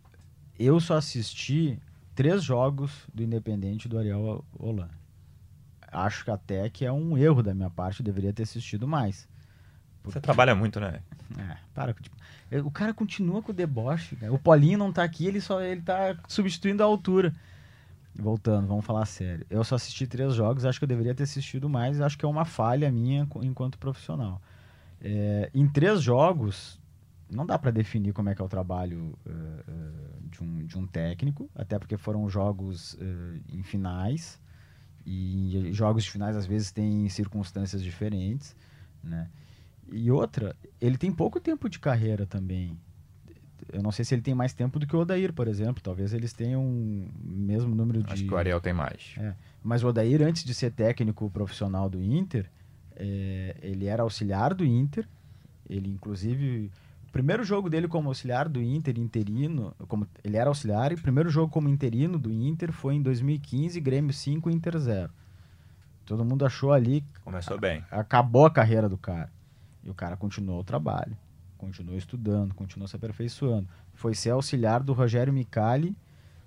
[0.57, 1.77] eu só assisti
[2.17, 4.89] três jogos do Independente do Ariel Holan.
[5.93, 9.29] Acho que até que é um erro da minha parte, deveria ter assistido mais.
[10.03, 11.01] Você trabalha muito, né?
[11.37, 11.93] É, para.
[11.93, 12.17] tipo,
[12.65, 14.17] o cara continua com o deboche.
[14.17, 14.33] cara.
[14.33, 17.33] O Paulinho não tá aqui, ele só ele tá substituindo a altura.
[18.15, 19.45] Voltando, vamos falar sério.
[19.51, 22.01] Eu só assisti três jogos, acho que eu deveria ter assistido mais.
[22.01, 24.41] Acho que é uma falha minha enquanto profissional.
[25.01, 26.81] É, em três jogos,
[27.31, 29.31] não dá para definir como é que é o trabalho eh,
[29.69, 34.41] eh, de, um, de um técnico, até porque foram jogos eh, em finais.
[35.05, 38.57] E jogos de finais às vezes têm circunstâncias diferentes,
[39.03, 39.29] né?
[39.93, 42.77] E outra, ele tem pouco tempo de carreira também.
[43.73, 45.81] Eu não sei se ele tem mais tempo do que o Odair, por exemplo.
[45.81, 48.13] Talvez eles tenham o mesmo número de.
[48.13, 49.15] Acho que o Ariel tem mais.
[49.63, 52.51] Mas o Odair, antes de ser técnico profissional do Inter,
[52.97, 55.09] é, ele era auxiliar do Inter.
[55.69, 56.71] Ele, inclusive,
[57.17, 61.31] primeiro jogo dele como auxiliar do Inter, interino, como ele era auxiliar, e o primeiro
[61.31, 65.11] jogo como interino do Inter foi em 2015, Grêmio 5, Inter 0.
[66.05, 67.83] Todo mundo achou ali Começou bem.
[67.91, 69.33] acabou a carreira do cara.
[69.83, 71.17] E o cara continuou o trabalho,
[71.57, 73.67] continuou estudando, continuou se aperfeiçoando.
[73.95, 75.97] Foi ser auxiliar do Rogério Micali,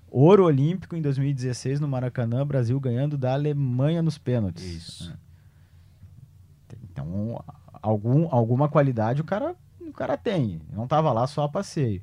[0.07, 4.63] ouro olímpico em 2016 no Maracanã, Brasil ganhando da Alemanha nos pênaltis.
[4.63, 5.11] Isso.
[5.11, 6.75] É.
[6.91, 7.43] Então,
[7.81, 9.55] algum, alguma qualidade o cara,
[9.89, 10.61] o cara tem.
[10.71, 12.01] Não tava lá só a passeio.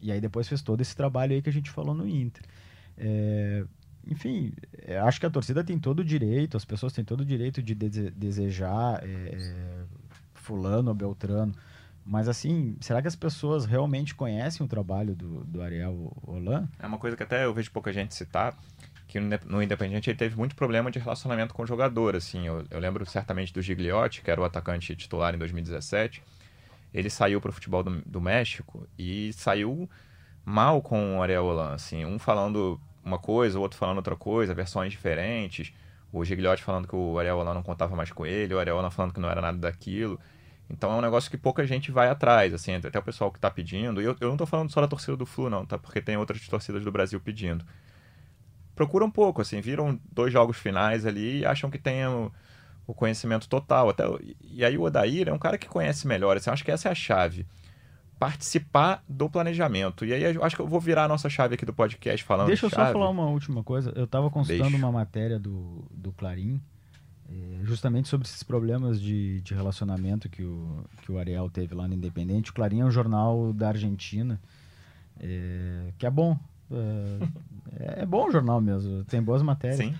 [0.00, 2.42] E aí depois fez todo esse trabalho aí que a gente falou no Inter.
[2.96, 3.64] É,
[4.06, 7.24] enfim, é, acho que a torcida tem todo o direito, as pessoas têm todo o
[7.24, 9.84] direito de dese- desejar é, é,
[10.34, 11.54] fulano ou beltrano.
[12.04, 16.68] Mas assim, será que as pessoas realmente conhecem o trabalho do, do Ariel Holan?
[16.78, 18.54] É uma coisa que até eu vejo pouca gente citar,
[19.08, 22.46] que no Inde- no Independente ele teve muito problema de relacionamento com o jogador, assim.
[22.46, 26.22] Eu, eu lembro certamente do Gigliotti, que era o atacante titular em 2017.
[26.94, 29.90] Ele saiu para o futebol do, do México e saiu
[30.44, 32.04] mal com o Ariel Holan, assim.
[32.04, 35.72] Um falando uma coisa, o outro falando outra coisa, versões diferentes.
[36.12, 38.90] O Gigliotti falando que o Ariel Holan não contava mais com ele, o Ariel Holan
[38.90, 40.20] falando que não era nada daquilo.
[40.70, 43.50] Então é um negócio que pouca gente vai atrás, assim, até o pessoal que tá
[43.50, 44.00] pedindo.
[44.00, 45.76] E eu, eu não tô falando só da torcida do Flu, não, tá?
[45.76, 47.64] Porque tem outras torcidas do Brasil pedindo.
[48.74, 52.02] Procura um pouco, assim, viram dois jogos finais ali e acham que tem
[52.86, 53.88] o, conhecimento total.
[53.90, 54.04] Até,
[54.42, 56.88] e aí o Odair é um cara que conhece melhor, assim, eu acho que essa
[56.88, 57.46] é a chave
[58.18, 60.04] participar do planejamento.
[60.04, 62.46] E aí eu acho que eu vou virar a nossa chave aqui do podcast falando
[62.46, 62.92] Deixa eu de só chave.
[62.92, 63.92] falar uma última coisa.
[63.94, 64.76] Eu estava consultando Deixa.
[64.84, 66.60] uma matéria do, do Clarim,
[67.28, 71.86] eh, justamente sobre esses problemas de, de relacionamento que o, que o Ariel teve lá
[71.88, 72.50] no Independente.
[72.50, 74.40] O Clarim é um jornal da Argentina,
[75.20, 76.38] eh, que é bom.
[77.76, 79.78] É, é bom o jornal mesmo, tem boas matérias.
[79.78, 79.94] Sim.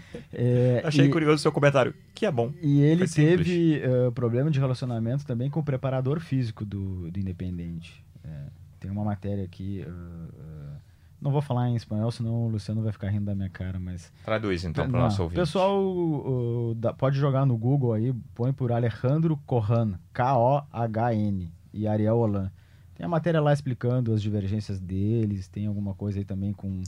[0.32, 2.52] É, Achei e- curioso o seu comentário, que é bom.
[2.62, 8.04] E ele teve eh, problema de relacionamento também com o preparador físico do, do Independente.
[8.24, 8.28] É,
[8.78, 9.80] tem uma matéria aqui.
[9.80, 10.76] eh, eh,
[11.20, 14.12] não vou falar em espanhol, senão o Luciano vai ficar rindo da minha cara, mas.
[14.24, 15.40] Traduz então para o nosso ouvinte.
[15.40, 22.16] Pessoal, o- da- pode jogar no Google aí, põe por Alejandro Corran, K-O-H-N, e Ariel
[22.18, 22.50] Holan.
[22.94, 26.82] Tem a matéria lá explicando as divergências deles, tem alguma coisa aí também com,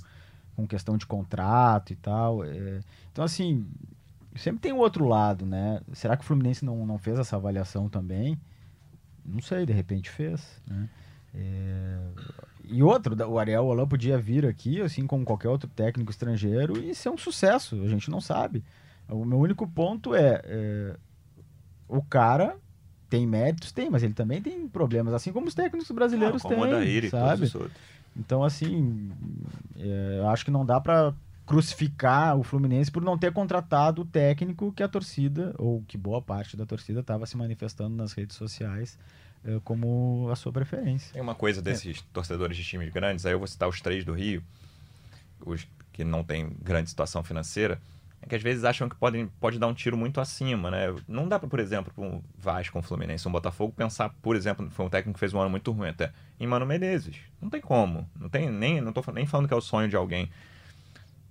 [0.58, 2.44] com questão de contrato e tal.
[2.44, 2.80] é.
[3.12, 3.64] Então, assim,
[4.34, 5.80] sempre tem o outro lado, né?
[5.92, 8.36] Será que o Fluminense não, não fez essa avaliação também?
[9.24, 10.88] Não sei, de repente fez, né?
[11.32, 11.98] É,
[12.64, 16.76] E outro, da- o Ariel Holan podia vir aqui, assim como qualquer outro técnico estrangeiro,
[16.82, 17.80] e ser um sucesso.
[17.84, 18.64] A gente não sabe.
[19.08, 20.96] O meu único ponto é, é,
[21.88, 22.56] o cara
[23.08, 26.58] tem méritos, tem, mas ele também tem problemas, assim como os técnicos brasileiros Ah, têm,
[27.10, 27.46] sabe?
[28.18, 29.10] Então, assim,
[29.76, 31.14] é, acho que não dá pra
[31.46, 36.20] crucificar o Fluminense por não ter contratado o técnico que a torcida, ou que boa
[36.20, 38.98] parte da torcida, estava se manifestando nas redes sociais
[39.44, 41.12] é, como a sua preferência.
[41.12, 44.12] Tem uma coisa desses torcedores de times grandes, aí eu vou citar os três do
[44.12, 44.42] Rio,
[45.44, 49.58] os que não têm grande situação financeira, é que às vezes acham que podem, pode
[49.58, 50.94] dar um tiro muito acima, né?
[51.06, 54.68] Não dá para, por exemplo, para um Vasco, um Fluminense, um Botafogo, pensar, por exemplo,
[54.70, 57.16] foi um técnico que fez um ano muito ruim até, em Mano Menezes.
[57.40, 58.08] Não tem como.
[58.18, 60.28] Não tem nem, não tô nem falando que é o sonho de alguém.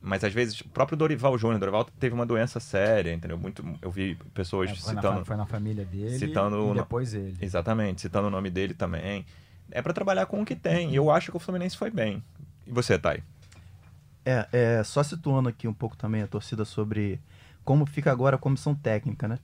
[0.02, 3.38] Mas às vezes, o próprio Dorival Júnior, Dorival teve uma doença séria, entendeu?
[3.38, 5.19] Muito, eu vi pessoas É, foi, na, citando.
[5.19, 7.36] fa- foi na família dele citando e depois ele.
[7.41, 9.26] Exatamente, citando o nome dele também.
[9.71, 10.91] É pra trabalhar com o que tem.
[10.91, 12.23] E eu acho que o Fluminense foi bem.
[12.65, 13.21] E você, Thay?
[14.30, 17.18] É, é, só situando aqui um pouco também a torcida sobre
[17.63, 19.40] como fica agora a comissão técnica, né?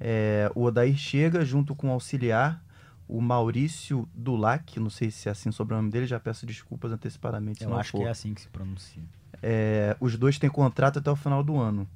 [0.00, 2.60] É, o Odair chega junto com o auxiliar,
[3.06, 7.58] o Maurício Dulac, não sei se é assim o nome dele, já peço desculpas antecipadamente
[7.58, 7.98] se Eu não acho for.
[7.98, 9.04] que é assim que se pronuncia.
[9.40, 11.88] É, os dois têm contrato até o final do ano.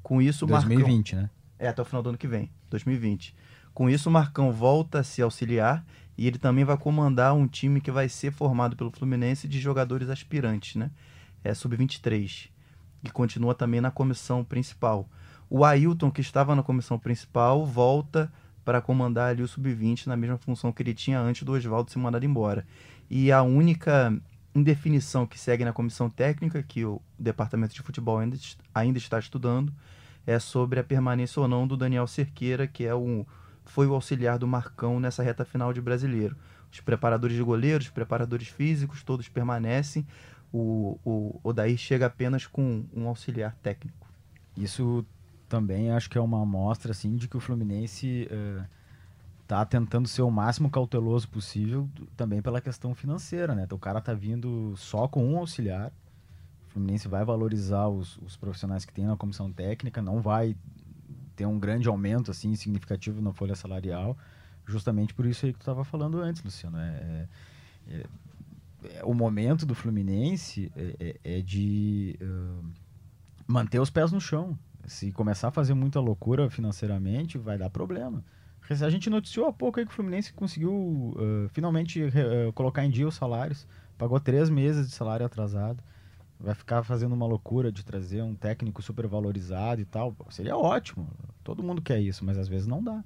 [0.00, 0.68] Com isso, o Marcão...
[0.68, 1.30] 2020, né?
[1.58, 3.34] É, até o final do ano que vem, 2020.
[3.74, 5.84] Com isso, o Marcão volta a se auxiliar
[6.16, 10.08] e ele também vai comandar um time que vai ser formado pelo Fluminense de jogadores
[10.08, 10.90] aspirantes, né?
[11.42, 12.48] É sub-23.
[13.02, 15.08] E continua também na comissão principal.
[15.48, 18.32] O Ailton, que estava na comissão principal, volta
[18.64, 21.98] para comandar ali o sub-20 na mesma função que ele tinha antes do Oswaldo ser
[21.98, 22.66] mandado embora.
[23.08, 24.16] E a única
[24.54, 28.36] indefinição que segue na comissão técnica, que o departamento de futebol ainda,
[28.74, 29.72] ainda está estudando,
[30.26, 33.26] é sobre a permanência ou não do Daniel Cerqueira, que é o,
[33.64, 36.36] foi o auxiliar do Marcão nessa reta final de brasileiro.
[36.72, 40.06] Os preparadores de goleiros, os preparadores físicos, todos permanecem.
[40.52, 44.08] O, o Odair chega apenas com um auxiliar técnico.
[44.56, 45.04] Isso
[45.48, 48.28] também acho que é uma amostra assim de que o Fluminense
[49.42, 53.64] está tentando ser o máximo cauteloso possível também pela questão financeira, né?
[53.64, 55.92] Então, o cara tá vindo só com um auxiliar.
[56.68, 60.56] O Fluminense vai valorizar os, os profissionais que tem na comissão técnica, não vai
[61.34, 64.16] ter um grande aumento assim significativo na folha salarial,
[64.66, 66.78] justamente por isso aí que tu estava falando antes, Luciano.
[66.78, 67.26] É-
[67.88, 68.06] é- é-
[69.04, 72.60] o momento do Fluminense é, é- é de ah,
[73.46, 74.58] manter os pés no chão.
[74.86, 78.24] Se começar a fazer muita loucura financeiramente, vai dar problema.
[78.70, 82.90] A gente noticiou há pouco aí que o Fluminense conseguiu ah, finalmente ah, colocar em
[82.90, 83.66] dia os salários.
[83.98, 85.82] Pagou três meses de salário atrasado.
[86.38, 90.16] Vai ficar fazendo uma loucura de trazer um técnico super valorizado e tal.
[90.30, 91.06] Seria ótimo.
[91.44, 93.04] Todo mundo quer isso, mas às vezes não dá.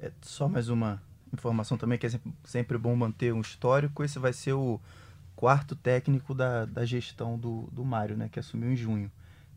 [0.00, 1.02] É só mais uma
[1.34, 2.10] informação também que é
[2.44, 4.02] sempre- bom manter um histórico.
[4.02, 4.80] Esse vai ser o
[5.36, 8.28] quarto técnico da, da gestão do, do Mário, né?
[8.30, 9.10] Que assumiu em junho.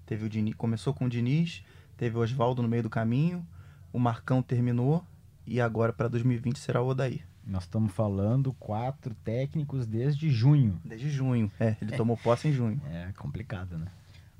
[0.05, 1.63] Teve o Diniz, começou com o Diniz,
[1.97, 3.45] teve o Oswaldo no meio do caminho,
[3.91, 5.03] o Marcão terminou
[5.45, 7.25] e agora para 2020 será o Odair.
[7.45, 10.79] Nós estamos falando quatro técnicos desde junho.
[10.83, 11.49] Desde junho.
[11.59, 12.81] É, ele tomou posse em junho.
[12.89, 13.87] É complicado, né?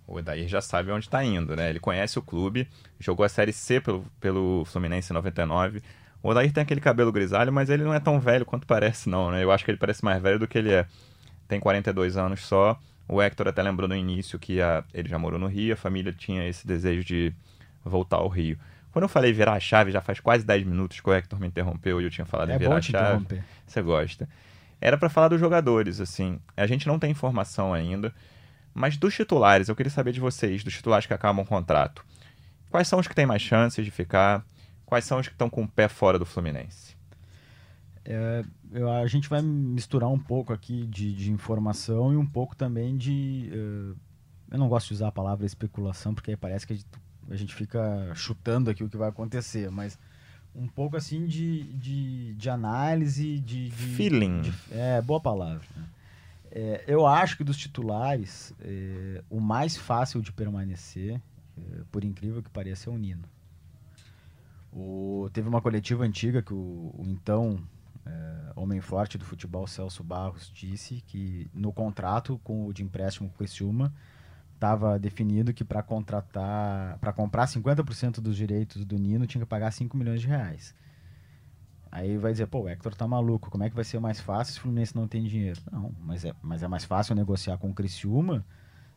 [0.06, 1.70] O Odair já sabe onde está indo, né?
[1.70, 2.68] Ele conhece o clube,
[3.00, 5.82] jogou a Série C pelo, pelo Fluminense em 99.
[6.28, 9.32] O Odair tem aquele cabelo grisalho, mas ele não é tão velho quanto parece, não,
[9.32, 9.42] né?
[9.42, 10.86] Eu acho que ele parece mais velho do que ele é.
[11.48, 15.40] Tem 42 anos só, O Hector até lembrou no início que a, ele já morou
[15.40, 17.34] no Rio, a família tinha esse desejo de
[17.82, 18.60] voltar ao Rio.
[18.92, 21.48] Quando eu falei virar a chave, já faz quase 10 minutos que o Hector me
[21.48, 23.42] interrompeu e eu tinha falado É em virar a chave.
[23.66, 24.28] Você gosta.
[24.82, 26.42] Era pra falar dos jogadores, assim.
[26.58, 28.14] A gente não tem informação ainda,
[28.74, 32.04] mas dos titulares, eu queria saber de vocês, dos titulares que acabam o contrato.
[32.70, 34.44] Quais são os que têm mais chances de ficar?
[34.88, 36.96] Quais são os que estão com o pé fora do Fluminense?
[38.06, 42.56] É, eu- a gente vai misturar um pouco aqui de, de informação e um pouco
[42.56, 43.50] também de.
[43.52, 43.96] eh,
[44.52, 46.80] eu não gosto de usar a palavra especulação, porque aí parece que
[47.30, 50.00] a gente, fica chutando aqui o que vai acontecer, mas
[50.56, 54.40] um pouco assim de, de, de análise, de, de- Feeling.
[54.40, 55.68] de- é, boa palavra.
[56.50, 61.20] É, eu acho que dos titulares, é, o mais fácil de permanecer,
[61.58, 63.24] é, por incrível que pareça, é o Nino.
[64.78, 67.60] O- teve uma coletiva antiga que o, o então
[68.06, 73.28] é, homem forte do futebol, Celso Barros, disse que no contrato com o de empréstimo
[73.30, 73.94] com o Criciúma
[74.56, 79.72] estava definido que para contratar, para comprar 50% dos direitos do Nino tinha que pagar
[79.72, 80.76] 5 milhões de reais.
[81.92, 84.54] Aí vai dizer, pô, o Hector tá maluco, como é que vai ser mais fácil
[84.54, 85.60] se o Fluminense não tem dinheiro?
[85.72, 88.46] Não, mas é, mas é mais fácil negociar com o Criciúma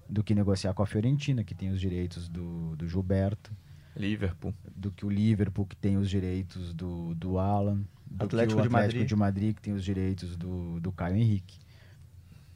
[0.08, 3.52] do que negociar com a Fiorentina, que tem os direitos do, do Gilberto,
[3.96, 4.54] Liverpool.
[4.74, 8.68] do que o Liverpool, que tem os direitos do, do Alan, do Atlético que o
[8.68, 9.08] de Atlético Madrid.
[9.08, 11.58] de Madrid, que tem os direitos do, do Caio Henrique.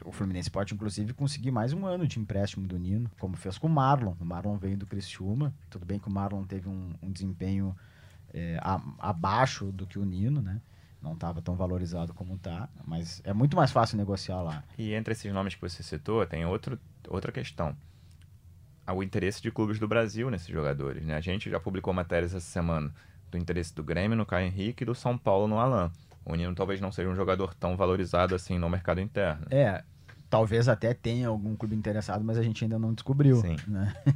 [0.04, 3.66] O Fluminense pode, inclusive, conseguir mais um ano de empréstimo do Nino, como fez com
[3.68, 4.14] o Marlon.
[4.20, 5.54] O Marlon veio do Criciúma.
[5.70, 7.74] Tudo bem que o Marlon teve um, um desempenho
[8.32, 10.60] é, a- abaixo do que o Nino, né?
[11.00, 14.64] Não estava tão valorizado como tá, mas é muito mais fácil negociar lá.
[14.76, 17.76] E entre esses nomes que você citou, tem outro, outra questão.
[18.86, 21.04] Há O interesse de clubes do Brasil nesses jogadores.
[21.04, 21.14] Né?
[21.14, 22.92] A gente já publicou matérias essa semana
[23.30, 25.90] do interesse do Grêmio no Caio Henrique e do São Paulo no Alan.
[26.24, 29.46] O Nino talvez não seja um jogador tão valorizado assim no mercado interno.
[29.50, 29.82] É,
[30.30, 33.36] talvez até tenha algum clube interessado, mas a gente ainda não descobriu.
[33.36, 33.56] Sim.
[33.66, 33.94] né?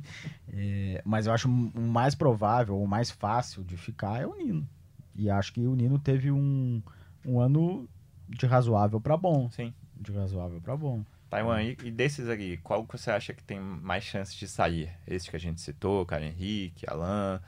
[0.61, 4.69] É, mas eu acho o mais provável, o mais fácil de ficar é o Nino.
[5.15, 6.83] E acho que o Nino teve um,
[7.25, 7.89] um ano
[8.29, 9.49] de razoável para bom.
[9.51, 9.73] Sim.
[9.95, 11.05] De razoável para bom.
[11.31, 14.91] Taiwan, e, e desses aqui, qual que você acha que tem mais chances de sair?
[15.07, 17.41] Esses que a gente citou, Caio Henrique, Alan.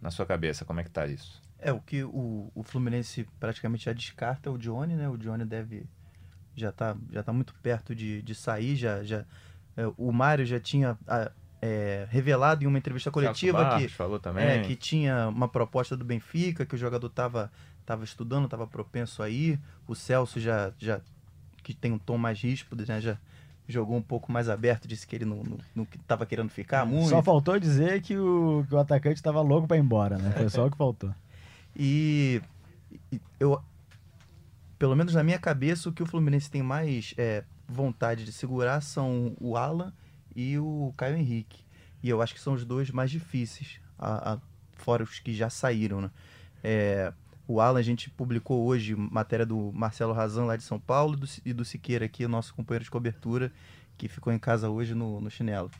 [0.00, 1.42] Na sua cabeça, como é que tá isso?
[1.58, 5.08] É, o que o, o Fluminense praticamente já descarta é o Johnny, né?
[5.08, 5.86] O Johnny deve.
[6.54, 8.76] Já tá, já tá muito perto de, de sair.
[8.76, 9.24] Já, já,
[9.74, 11.32] é, o Mário já tinha ah,
[11.62, 14.44] é, revelado em uma entrevista coletiva Celso que, Barros falou também.
[14.44, 17.50] é, que tinha uma proposta do Benfica, que o jogador tava,
[17.86, 19.58] tava estudando, tava propenso a ir.
[19.88, 21.00] O Celso já, já
[21.64, 23.00] que tem um tom mais ríspido, né?
[23.00, 23.18] Já
[23.66, 27.08] jogou um pouco mais aberto, disse que ele não, não, não tava querendo ficar muito.
[27.08, 30.30] Só faltou dizer que o, que o atacante estava louco para ir embora, né?
[30.36, 31.12] Foi só o que faltou.
[31.76, 32.40] E,
[33.10, 33.60] e eu,
[34.78, 38.80] pelo menos na minha cabeça, o que o Fluminense tem mais é, vontade de segurar
[38.80, 39.92] são o Alan
[40.36, 41.64] e o Caio Henrique.
[42.02, 44.38] E eu acho que são os dois mais difíceis, a, a-
[44.74, 46.10] fora os que já saíram, né?
[46.62, 47.12] É,
[47.46, 51.16] o Alan, a gente publicou hoje matéria do Marcelo Razan, lá de São Paulo, e
[51.16, 53.52] do, e do Siqueira aqui, nosso companheiro de cobertura,
[53.98, 55.70] que ficou em casa hoje no, no chinelo.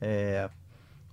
[0.00, 0.48] É,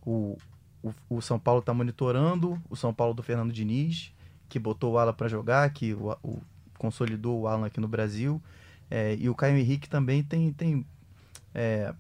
[0.06, 0.38] o,
[0.82, 4.14] o, o São Paulo está monitorando, o São Paulo do Fernando Diniz,
[4.48, 6.42] que botou o Alan para jogar, que o, o-
[6.78, 8.42] consolidou o Alan aqui no Brasil.
[8.90, 10.86] É, e o Caio Henrique também tem, tem
[11.54, 11.94] é,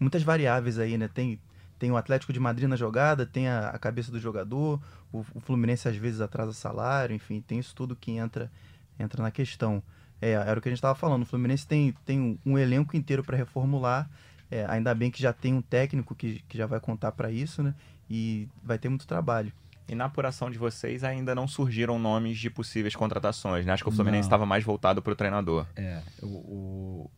[0.00, 1.08] muitas variáveis aí, né?
[1.08, 1.38] Tem,
[1.78, 4.80] tem o Atlético de Madrid na jogada, tem a, a cabeça do jogador,
[5.18, 8.50] o, o Fluminense às vezes atrasa salário, enfim, tem isso tudo que entra,
[8.98, 9.82] entra na questão.
[10.20, 12.96] É, era o que a gente estava falando, o Fluminense tem, tem um, um elenco
[12.96, 14.08] inteiro para reformular,
[14.50, 17.62] é, ainda bem que já tem um técnico que, que já vai contar para isso,
[17.62, 17.74] né?
[18.08, 19.52] E vai ter muito trabalho.
[19.88, 23.72] E na apuração de vocês ainda não surgiram nomes de possíveis contratações, né?
[23.72, 24.26] Acho que o Fluminense Não.
[24.28, 25.66] estava mais voltado para o treinador.
[25.76, 27.10] É, o, o-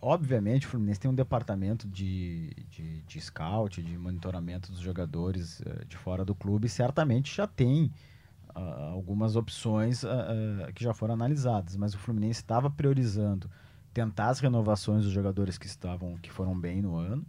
[0.00, 5.84] obviamente o Fluminense tem um departamento de, de, de scout, de monitoramento dos jogadores eh,
[5.86, 7.90] de fora do clube, certamente já tem
[8.54, 13.50] ah, algumas opções ah, que já foram analisadas, mas o Fluminense estava priorizando
[13.96, 17.24] tentar as renovações dos jogadores que estavam que foram bem no ano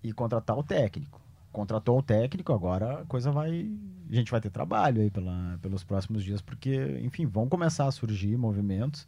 [0.00, 1.20] e contratar o técnico.
[1.50, 3.68] Contratou o técnico, agora a coisa vai.
[4.08, 7.90] A gente vai ter trabalho aí pela, pelos próximos dias, porque, enfim, vão começar a
[7.90, 9.06] surgir movimentos.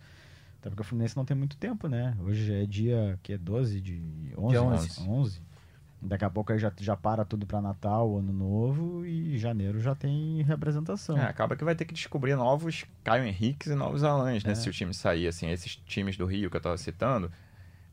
[0.61, 2.17] Até porque o Fluminense não tem muito tempo, né?
[2.21, 5.09] Hoje é dia que é 12 de 11, Dia 11.
[5.09, 5.43] 11.
[6.01, 9.95] Daqui a pouco aí já, já para tudo para Natal, Ano Novo e janeiro já
[9.97, 11.19] tem representação.
[11.19, 14.53] É, acaba que vai ter que descobrir novos Caio Henriques e novos Alans, né?
[14.53, 14.55] É.
[14.55, 17.31] Se o time sair, assim, esses times do Rio que eu tava citando,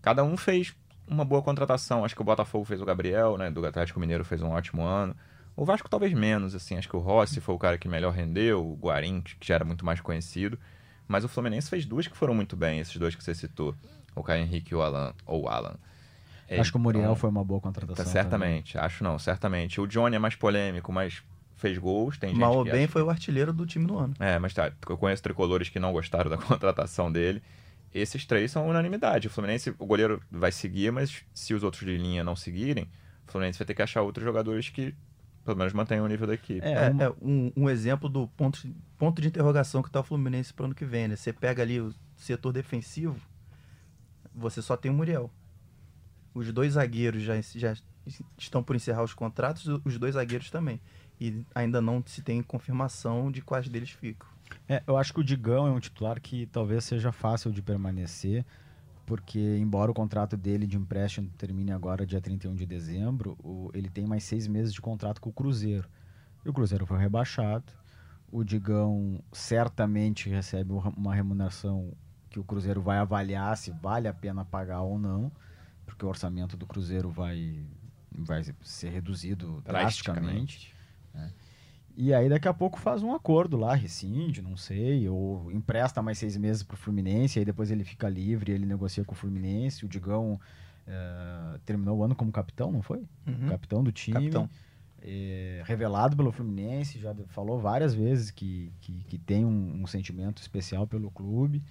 [0.02, 0.76] cada um fez
[1.08, 2.06] uma boa contratação.
[2.06, 3.50] Acho que o Botafogo fez o Gabriel, né?
[3.50, 5.16] Do Atlético Mineiro fez um ótimo ano.
[5.56, 6.78] O Vasco talvez menos, assim.
[6.78, 9.66] Acho que o Rossi foi o cara que melhor rendeu, o Guarim, que já era
[9.66, 10.60] muito mais conhecido.
[11.08, 13.76] Mas o Fluminense fez duas que foram muito bem, esses dois que você citou.
[14.16, 15.76] O Caio Henrique e o Alan, ou o Alan.
[16.47, 18.06] É, Acho que o Muriel então, foi uma boa tá, contratação.
[18.06, 19.82] certamente, acho não, certamente.
[19.82, 21.24] O Johnny é mais polêmico, mas
[21.56, 24.14] fez gols, tem gente Mal ou bem acha foi o artilheiro do time no ano.
[24.20, 27.41] É, mas tá, eu conheço tricolores que não gostaram da contratação dele.
[27.93, 29.28] Esses três são unanimidade.
[29.28, 32.89] O Fluminense, o goleiro vai seguir, mas se os outros de linha não seguirem,
[33.28, 34.93] o Fluminense vai ter que achar outros jogadores que
[35.46, 36.66] pelo menos mantenham o nível da equipe.
[36.66, 40.04] É, É, é um, um exemplo do ponto, de- ponto de interrogação que tá o
[40.04, 41.16] Fluminense pro ano que vem, né?
[41.16, 43.16] Você pega ali o setor defensivo,
[44.34, 45.32] você só tem o Muriel.
[46.34, 47.74] Os dois zagueiros já, já
[48.38, 50.82] estão por encerrar os contratos, os dois zagueiros também.
[51.22, 54.28] E ainda não se tem confirmação de quais deles ficam.
[54.68, 58.46] É, eu acho que o Digão é um titular que talvez seja fácil de permanecer,
[59.06, 63.89] porque embora o contrato dele de empréstimo termine agora dia 31 de dezembro, o- ele
[63.89, 65.88] tem mais seis meses de contrato com o Cruzeiro.
[66.43, 67.66] E o Cruzeiro foi rebaixado.
[68.32, 71.93] O Digão certamente recebe uma- remuneração
[72.30, 75.32] que o Cruzeiro vai avaliar se vale a pena pagar ou não,
[75.86, 77.64] porque o orçamento do Cruzeiro vai,
[78.12, 80.74] vai ser reduzido drasticamente.
[81.98, 86.18] E aí daqui a pouco faz um acordo lá, rescinde, não sei, ou empresta mais
[86.18, 89.88] seis meses pro Fluminense, aí depois ele fica livre, ele negocia com o Fluminense, o
[89.88, 90.39] Digão
[90.86, 93.04] eh, terminou o ano como capitão, não foi?
[93.26, 93.48] Uhum.
[93.48, 94.14] Capitão do time.
[94.16, 94.50] Capitão.
[95.02, 100.41] eh, revelado pelo Fluminense, já falou várias vezes que, que, que tem um, um sentimento
[100.41, 101.64] especial pelo clube.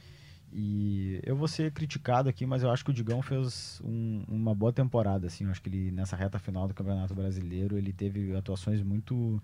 [0.56, 4.54] E eu vou ser criticado aqui, mas eu acho que o Digão fez um- uma
[4.54, 5.26] boa temporada.
[5.26, 9.42] Assim, eu acho que ele, nessa reta final do Campeonato Brasileiro, ele teve atuações muito,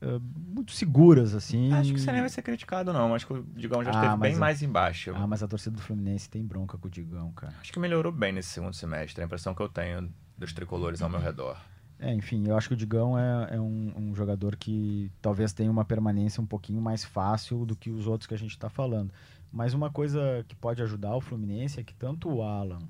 [0.00, 0.18] eh,
[0.48, 1.34] muito seguras.
[1.34, 1.72] assim.
[1.72, 3.14] Acho que você nem vai ser criticado, não.
[3.14, 5.12] Acho que o Digão já Ah, esteve bem mas- mais embaixo.
[5.14, 7.54] Ah, mas a torcida do Fluminense tem bronca com o Digão, cara.
[7.60, 9.22] Acho que melhorou bem nesse segundo semestre.
[9.22, 11.56] A impressão que eu tenho dos tricolores ao meu redor.
[11.98, 15.70] É, enfim, eu acho que o Digão é, é um, um jogador que talvez tenha
[15.70, 19.10] uma permanência um pouquinho mais fácil do que os outros que a gente está falando.
[19.50, 22.80] Mas uma coisa que pode ajudar o Fluminense é que tanto o Alan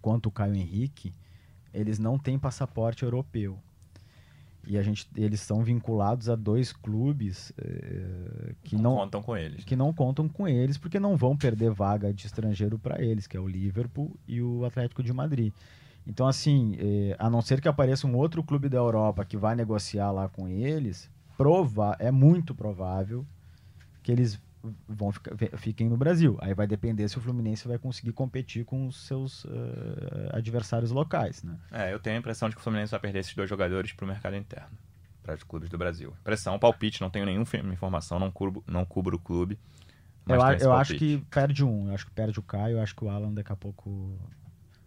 [0.00, 1.14] quanto o Caio Henrique,
[1.72, 3.58] eles não têm passaporte europeu.
[4.66, 9.36] E a gente, eles são vinculados a dois clubes eh, que não, não, contam com
[9.36, 9.64] eles.
[9.64, 13.36] que não contam com eles porque não vão perder vaga de estrangeiro para eles, que
[13.36, 15.52] é o Liverpool e o Atlético de Madrid.
[16.06, 19.54] Então, assim, eh, a não ser que apareça um outro clube da Europa que vai
[19.54, 23.26] negociar lá com eles, prova é muito provável
[24.02, 24.40] que eles
[24.88, 26.36] vão ficar, fiquem no Brasil.
[26.40, 31.42] Aí vai depender se o Fluminense vai conseguir competir com os seus eh, adversários locais,
[31.42, 31.56] né?
[31.70, 34.06] É, eu tenho a impressão de que o Fluminense vai perder esses dois jogadores pro
[34.06, 34.76] mercado interno.
[35.22, 36.12] Para os clubes do Brasil.
[36.20, 39.56] Impressão, palpite, não tenho nenhuma informação, não cubro, não cubro o clube.
[40.24, 41.86] mas Eu, eu acho que perde um.
[41.88, 44.18] Eu acho que perde o Caio, eu acho que o Alan daqui a pouco.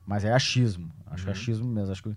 [0.06, 0.92] Mas é achismo.
[1.08, 1.40] Acho que é Uhum.
[1.40, 1.92] achismo mesmo.
[1.92, 2.16] Acho que...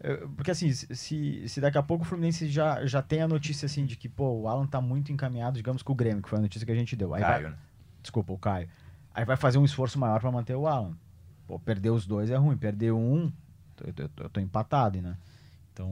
[0.00, 3.66] Eh, Porque assim, se, se daqui a pouco o Fluminense já, já tem a notícia
[3.66, 6.38] assim de que, pô, o Alan tá muito encaminhado, digamos, com o Grêmio, que foi
[6.38, 7.14] a notícia que a gente deu.
[7.14, 7.56] Aí vai- Caio, né?
[8.02, 8.68] desculpa, o Caio.
[9.14, 10.96] Aí vai fazer um esforço maior pra manter o Alan.
[11.46, 12.56] Pô, perder os dois é ruim.
[12.56, 13.32] Perder um,
[13.84, 15.16] eu, eu- eu tô empatado, né?
[15.72, 15.90] Então,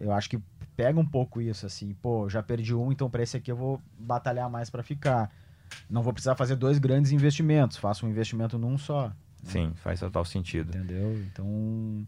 [0.00, 0.38] eu acho que
[0.76, 3.80] pega um pouco isso, assim, pô, já perdi um, então pra esse aqui eu vou
[3.98, 5.30] batalhar mais pra ficar.
[5.88, 9.12] Não vou precisar fazer dois grandes investimentos, faço um investimento num só,
[9.44, 10.68] Sim, faz total sentido.
[10.76, 11.16] entendeu?
[11.32, 12.06] Então,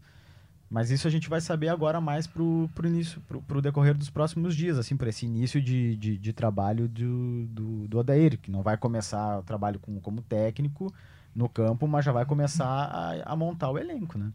[0.69, 4.09] mas isso a gente vai saber agora mais pro, pro início, pro, pro decorrer dos
[4.09, 8.51] próximos dias, assim, para esse início de, de, de trabalho do, do, do Odair, que
[8.51, 10.93] não vai começar o trabalho com, como técnico
[11.35, 14.31] no campo, mas já vai começar a, a montar o elenco, né?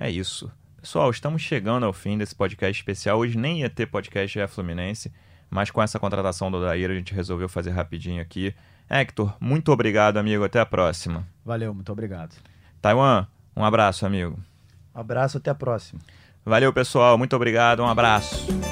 [0.00, 0.50] É isso.
[0.80, 3.18] Pessoal, estamos chegando ao fim desse podcast especial.
[3.18, 5.12] Hoje nem ia ter podcast GE Fluminense,
[5.48, 8.52] mas com essa contratação do Odair a gente resolveu fazer rapidinho aqui.
[8.88, 10.42] Hector, muito obrigado, amigo.
[10.42, 11.24] Até a próxima.
[11.44, 12.34] Valeu, muito obrigado.
[12.80, 14.49] Taiwan, um abraço, amigo.
[15.00, 16.00] Abraço, até a próxima.
[16.44, 17.18] Valeu, pessoal.
[17.18, 17.82] Muito obrigado.
[17.82, 18.69] Um abraço.